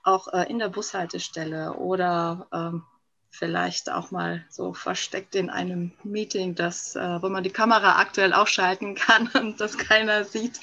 auch 0.02 0.28
äh, 0.32 0.48
in 0.50 0.58
der 0.58 0.68
Bushaltestelle 0.68 1.72
oder 1.72 2.46
ähm, 2.52 2.84
vielleicht 3.32 3.90
auch 3.90 4.10
mal 4.10 4.44
so 4.50 4.74
versteckt 4.74 5.34
in 5.34 5.48
einem 5.48 5.92
Meeting, 6.04 6.54
das, 6.54 6.94
äh, 6.94 7.22
wo 7.22 7.28
man 7.30 7.42
die 7.42 7.50
Kamera 7.50 7.98
aktuell 7.98 8.32
ausschalten 8.34 8.94
kann 8.94 9.28
und 9.28 9.60
das 9.60 9.78
keiner 9.78 10.24
sieht 10.24 10.60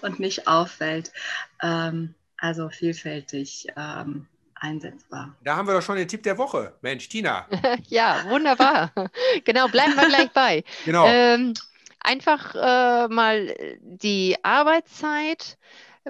und 0.00 0.20
nicht 0.20 0.46
auffällt. 0.46 1.12
Ähm, 1.60 2.14
also 2.38 2.68
vielfältig 2.70 3.66
ähm, 3.76 4.26
einsetzbar. 4.54 5.34
Da 5.42 5.56
haben 5.56 5.66
wir 5.66 5.74
doch 5.74 5.82
schon 5.82 5.96
den 5.96 6.08
Tipp 6.08 6.22
der 6.22 6.38
Woche. 6.38 6.74
Mensch, 6.80 7.08
Tina. 7.08 7.46
ja, 7.88 8.24
wunderbar. 8.28 8.92
genau, 9.44 9.68
bleiben 9.68 9.94
wir 9.96 10.08
gleich 10.08 10.30
bei. 10.30 10.64
Genau. 10.84 11.04
Ähm, 11.06 11.54
einfach 12.00 12.54
äh, 12.54 13.08
mal 13.08 13.54
die 13.80 14.36
Arbeitszeit 14.42 15.58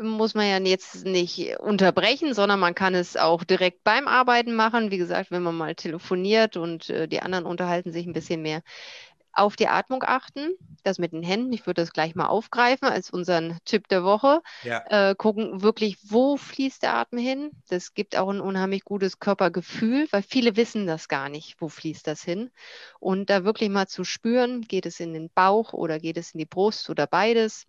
muss 0.01 0.35
man 0.35 0.49
ja 0.49 0.59
jetzt 0.59 1.05
nicht 1.05 1.59
unterbrechen, 1.59 2.35
sondern 2.35 2.61
man 2.61 2.75
kann 2.75 2.95
es 2.95 3.17
auch 3.17 3.45
direkt 3.45 3.85
beim 3.85 4.09
Arbeiten 4.09 4.55
machen. 4.55 4.91
Wie 4.91 4.99
gesagt, 4.99 5.31
wenn 5.31 5.43
man 5.43 5.57
mal 5.57 5.75
telefoniert 5.75 6.57
und 6.57 6.89
äh, 6.91 7.09
die 7.09 7.21
anderen 7.21 7.45
unterhalten 7.45 7.93
sich 7.93 8.07
ein 8.07 8.13
bisschen 8.13 8.43
mehr. 8.43 8.63
Auf 9.35 9.57
die 9.57 9.69
Atmung 9.69 10.03
achten, 10.07 10.51
das 10.83 10.99
mit 10.99 11.13
den 11.13 11.23
Händen, 11.23 11.55
ich 11.55 11.67
würde 11.67 11.81
das 11.81 11.93
gleich 11.93 12.15
mal 12.15 12.27
aufgreifen 12.27 12.87
als 12.87 13.09
unseren 13.11 13.59
Tipp 13.65 13.89
der 13.89 14.05
Woche. 14.05 14.43
Ja. 14.63 14.85
Äh, 14.89 15.15
gucken 15.15 15.63
wirklich, 15.63 15.97
wo 16.03 16.37
fließt 16.37 16.83
der 16.83 16.97
Atem 16.97 17.19
hin. 17.19 17.51
Das 17.69 17.95
gibt 17.95 18.17
auch 18.17 18.29
ein 18.29 18.43
unheimlich 18.43 18.85
gutes 18.85 19.21
Körpergefühl, 19.21 20.07
weil 20.11 20.23
viele 20.23 20.57
wissen 20.57 20.87
das 20.87 21.09
gar 21.09 21.31
nicht, 21.31 21.57
wo 21.61 21.69
fließt 21.69 22.07
das 22.07 22.23
hin. 22.23 22.51
Und 23.01 23.31
da 23.31 23.45
wirklich 23.45 23.71
mal 23.71 23.89
zu 23.89 24.05
spüren, 24.05 24.63
geht 24.63 24.85
es 24.85 25.01
in 25.01 25.15
den 25.15 25.31
Bauch 25.35 25.73
oder 25.73 25.99
geht 25.99 26.19
es 26.19 26.33
in 26.33 26.39
die 26.39 26.47
Brust 26.47 26.91
oder 26.91 27.07
beides 27.07 27.67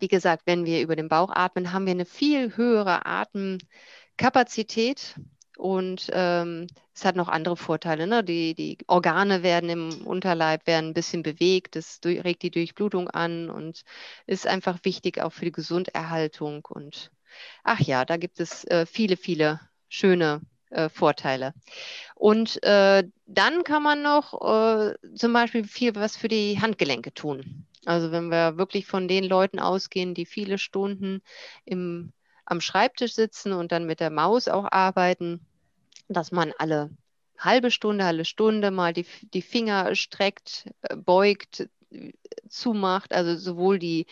wie 0.00 0.08
gesagt, 0.08 0.42
wenn 0.46 0.64
wir 0.64 0.82
über 0.82 0.96
den 0.96 1.08
Bauch 1.08 1.30
atmen, 1.30 1.72
haben 1.72 1.86
wir 1.86 1.92
eine 1.92 2.04
viel 2.04 2.56
höhere 2.56 3.06
Atemkapazität 3.06 5.14
und 5.58 6.08
ähm, 6.12 6.68
es 6.94 7.04
hat 7.04 7.16
noch 7.16 7.28
andere 7.28 7.56
Vorteile. 7.56 8.06
Ne? 8.06 8.22
Die, 8.22 8.54
die 8.54 8.78
Organe 8.86 9.42
werden 9.42 9.70
im 9.70 10.06
Unterleib 10.06 10.66
werden 10.66 10.90
ein 10.90 10.94
bisschen 10.94 11.22
bewegt, 11.22 11.76
das 11.76 12.00
regt 12.04 12.42
die 12.42 12.50
Durchblutung 12.50 13.08
an 13.08 13.50
und 13.50 13.82
ist 14.26 14.46
einfach 14.46 14.78
wichtig 14.84 15.20
auch 15.20 15.32
für 15.32 15.44
die 15.44 15.52
Gesunderhaltung. 15.52 16.64
Und 16.68 17.10
ach 17.64 17.80
ja, 17.80 18.04
da 18.04 18.16
gibt 18.16 18.40
es 18.40 18.64
äh, 18.64 18.86
viele, 18.86 19.16
viele 19.16 19.60
schöne 19.88 20.40
äh, 20.70 20.88
Vorteile. 20.88 21.54
Und 22.14 22.62
äh, 22.62 23.04
dann 23.26 23.64
kann 23.64 23.82
man 23.82 24.02
noch 24.02 24.34
äh, 24.42 24.94
zum 25.14 25.32
Beispiel 25.32 25.64
viel 25.64 25.94
was 25.94 26.16
für 26.16 26.28
die 26.28 26.60
Handgelenke 26.60 27.14
tun. 27.14 27.66
Also 27.88 28.12
wenn 28.12 28.28
wir 28.28 28.58
wirklich 28.58 28.86
von 28.86 29.08
den 29.08 29.24
Leuten 29.24 29.58
ausgehen, 29.58 30.12
die 30.12 30.26
viele 30.26 30.58
Stunden 30.58 31.22
im, 31.64 32.12
am 32.44 32.60
Schreibtisch 32.60 33.14
sitzen 33.14 33.54
und 33.54 33.72
dann 33.72 33.86
mit 33.86 34.00
der 34.00 34.10
Maus 34.10 34.46
auch 34.46 34.70
arbeiten, 34.70 35.40
dass 36.06 36.30
man 36.30 36.52
alle 36.58 36.90
halbe 37.38 37.70
Stunde, 37.70 38.04
halbe 38.04 38.26
Stunde 38.26 38.70
mal 38.70 38.92
die, 38.92 39.06
die 39.32 39.40
Finger 39.40 39.94
streckt, 39.94 40.68
äh, 40.82 40.96
beugt, 40.96 41.66
zumacht, 42.48 43.12
also 43.12 43.36
sowohl 43.36 43.78
die 43.78 44.06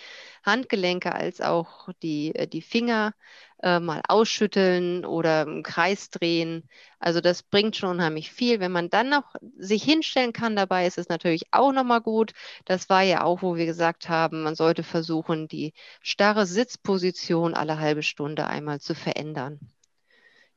Handgelenke 0.44 1.12
als 1.14 1.40
auch 1.40 1.88
die, 2.02 2.34
äh, 2.34 2.46
die 2.46 2.62
Finger 2.62 3.14
äh, 3.62 3.80
mal 3.80 4.02
ausschütteln 4.08 5.04
oder 5.04 5.42
im 5.42 5.62
Kreis 5.62 6.10
drehen. 6.10 6.68
Also 6.98 7.20
das 7.20 7.42
bringt 7.42 7.76
schon 7.76 7.90
unheimlich 7.90 8.30
viel. 8.30 8.60
Wenn 8.60 8.72
man 8.72 8.90
dann 8.90 9.08
noch 9.08 9.34
sich 9.56 9.82
hinstellen 9.82 10.32
kann 10.32 10.56
dabei, 10.56 10.86
ist 10.86 10.98
es 10.98 11.08
natürlich 11.08 11.44
auch 11.52 11.72
nochmal 11.72 12.00
gut. 12.00 12.32
Das 12.64 12.88
war 12.88 13.02
ja 13.02 13.24
auch, 13.24 13.42
wo 13.42 13.56
wir 13.56 13.66
gesagt 13.66 14.08
haben, 14.08 14.42
man 14.42 14.54
sollte 14.54 14.82
versuchen, 14.82 15.48
die 15.48 15.72
starre 16.02 16.46
Sitzposition 16.46 17.54
alle 17.54 17.78
halbe 17.78 18.02
Stunde 18.02 18.46
einmal 18.46 18.80
zu 18.80 18.94
verändern. 18.94 19.60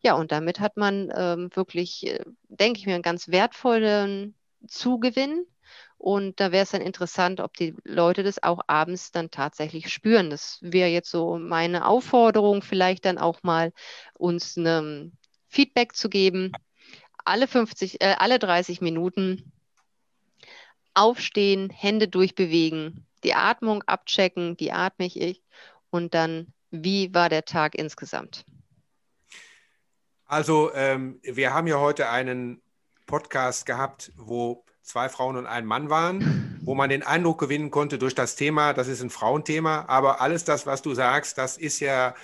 Ja, 0.01 0.13
und 0.13 0.31
damit 0.31 0.59
hat 0.59 0.77
man 0.77 1.11
ähm, 1.15 1.49
wirklich, 1.53 2.07
äh, 2.07 2.23
denke 2.47 2.79
ich 2.79 2.85
mir, 2.85 2.93
einen 2.95 3.03
ganz 3.03 3.27
wertvollen 3.29 4.35
Zugewinn 4.67 5.45
und 5.99 6.39
da 6.39 6.53
wäre 6.53 6.63
es 6.63 6.71
dann 6.71 6.81
interessant, 6.81 7.41
ob 7.41 7.57
die 7.57 7.75
Leute 7.83 8.23
das 8.23 8.41
auch 8.41 8.61
abends 8.67 9.11
dann 9.11 9.31
tatsächlich 9.31 9.89
spüren. 9.93 10.29
Das 10.29 10.57
wäre 10.61 10.87
jetzt 10.87 11.11
so 11.11 11.37
meine 11.37 11.85
Aufforderung, 11.85 12.61
vielleicht 12.61 13.03
dann 13.03 13.17
auch 13.17 13.43
mal 13.43 13.73
uns 14.13 14.55
ein 14.55 15.11
Feedback 15.49 15.97
zu 15.97 16.09
geben. 16.09 16.53
Alle 17.25 17.49
50, 17.49 17.99
äh, 17.99 18.15
alle 18.17 18.39
30 18.39 18.79
Minuten 18.79 19.51
aufstehen, 20.93 21.69
Hände 21.69 22.07
durchbewegen, 22.07 23.05
die 23.25 23.33
Atmung 23.33 23.83
abchecken, 23.83 24.55
wie 24.57 24.71
atme 24.71 25.05
ich 25.05 25.43
und 25.89 26.13
dann, 26.13 26.53
wie 26.71 27.13
war 27.13 27.27
der 27.27 27.43
Tag 27.43 27.75
insgesamt? 27.75 28.45
Also, 30.23 30.73
ähm, 30.73 31.19
wir 31.23 31.53
haben 31.53 31.67
ja 31.67 31.77
heute 31.77 32.07
einen 32.07 32.61
Podcast 33.05 33.65
gehabt, 33.65 34.13
wo 34.15 34.63
zwei 34.89 35.07
Frauen 35.07 35.37
und 35.37 35.45
ein 35.45 35.67
Mann 35.67 35.91
waren, 35.91 36.59
wo 36.63 36.73
man 36.73 36.89
den 36.89 37.03
Eindruck 37.03 37.39
gewinnen 37.39 37.69
konnte 37.69 37.99
durch 37.99 38.15
das 38.15 38.35
Thema, 38.35 38.73
das 38.73 38.87
ist 38.87 39.03
ein 39.03 39.11
Frauenthema, 39.11 39.85
aber 39.87 40.19
alles 40.19 40.45
das, 40.45 40.65
was 40.65 40.81
du 40.81 40.95
sagst, 40.95 41.37
das 41.37 41.57
ist 41.57 41.79
ja, 41.79 42.15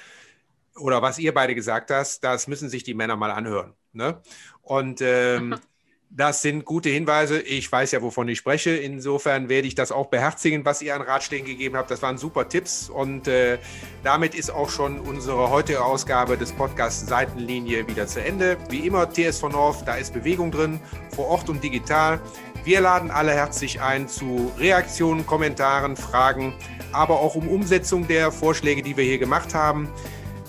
oder 0.76 1.04
was 1.04 1.20
ihr 1.20 1.32
beide 1.32 1.54
gesagt 1.54 1.92
hast, 1.92 2.24
das 2.24 2.48
müssen 2.48 2.68
sich 2.68 2.84
die 2.84 2.96
Männer 2.96 3.18
mal 3.18 3.30
anhören. 3.30 3.76
Ne? 3.94 4.20
Und 4.64 5.00
ähm, 5.02 5.56
Das 6.10 6.42
sind 6.42 6.64
gute 6.64 6.90
Hinweise. 6.90 7.42
Ich 7.42 7.70
weiß 7.70 7.92
ja, 7.92 8.02
wovon 8.02 8.28
ich 8.30 8.38
spreche. 8.38 8.72
Insofern 8.72 9.50
werde 9.50 9.68
ich 9.68 9.76
das 9.76 9.92
auch 9.92 10.08
beherzigen, 10.08 10.64
was 10.64 10.82
ihr 10.82 10.96
an 10.96 11.02
Ratschlägen 11.02 11.46
gegeben 11.46 11.76
habt. 11.76 11.92
Das 11.92 12.02
waren 12.02 12.18
super 12.18 12.48
Tipps. 12.48 12.90
Und 12.90 13.28
äh, 13.28 13.58
damit 14.04 14.34
ist 14.34 14.50
auch 14.50 14.70
schon 14.70 15.00
unsere 15.00 15.50
heutige 15.50 15.84
Ausgabe 15.84 16.38
des 16.38 16.54
Podcasts 16.54 17.08
Seitenlinie 17.08 17.88
wieder 17.88 18.08
zu 18.08 18.24
Ende. 18.24 18.58
Wie 18.70 18.88
immer, 18.88 19.12
TSV 19.12 19.50
North, 19.50 19.86
da 19.86 19.96
ist 19.96 20.14
Bewegung 20.14 20.52
drin, 20.52 20.80
vor 21.10 21.28
Ort 21.28 21.50
und 21.50 21.64
digital. 21.64 22.22
Wir 22.64 22.82
laden 22.82 23.12
alle 23.12 23.32
herzlich 23.32 23.82
ein 23.82 24.08
zu 24.08 24.52
Reaktionen, 24.58 25.26
Kommentaren, 25.28 25.96
Fragen, 25.96 26.56
aber 26.94 27.20
auch 27.20 27.36
um 27.36 27.48
Umsetzung 27.48 28.08
der 28.08 28.32
Vorschläge, 28.32 28.82
die 28.82 28.98
wir 28.98 29.04
hier 29.04 29.20
gemacht 29.20 29.54
haben. 29.54 29.88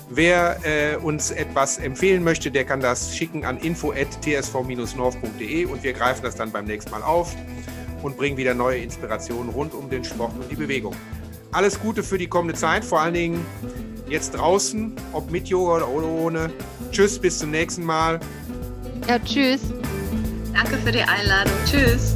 Wer 0.09 0.57
äh, 0.63 0.95
uns 0.95 1.31
etwas 1.31 1.79
empfehlen 1.79 2.23
möchte, 2.23 2.49
der 2.49 2.63
kann 2.63 2.79
das 2.79 3.13
schicken 3.15 3.43
an 3.43 3.57
info.tsv-north.de 3.57 5.65
und 5.65 5.83
wir 5.83 5.91
greifen 5.93 6.23
das 6.23 6.35
dann 6.35 6.51
beim 6.51 6.63
nächsten 6.65 6.91
Mal 6.91 7.03
auf 7.03 7.35
und 8.03 8.15
bringen 8.15 8.37
wieder 8.37 8.53
neue 8.53 8.77
Inspirationen 8.77 9.49
rund 9.49 9.73
um 9.73 9.89
den 9.89 10.05
Sport 10.05 10.31
und 10.39 10.49
die 10.49 10.55
Bewegung. 10.55 10.95
Alles 11.51 11.77
Gute 11.79 12.03
für 12.03 12.17
die 12.17 12.27
kommende 12.27 12.55
Zeit, 12.55 12.85
vor 12.85 13.01
allen 13.01 13.15
Dingen 13.15 13.45
jetzt 14.09 14.31
draußen, 14.31 14.93
ob 15.11 15.29
mit 15.29 15.47
Yoga 15.47 15.85
oder 15.85 16.07
ohne. 16.07 16.49
Tschüss, 16.91 17.19
bis 17.19 17.39
zum 17.39 17.51
nächsten 17.51 17.83
Mal. 17.83 18.19
Ja, 19.07 19.19
tschüss. 19.19 19.61
Danke 20.53 20.77
für 20.77 20.91
die 20.91 21.01
Einladung. 21.01 21.53
Tschüss. 21.65 22.15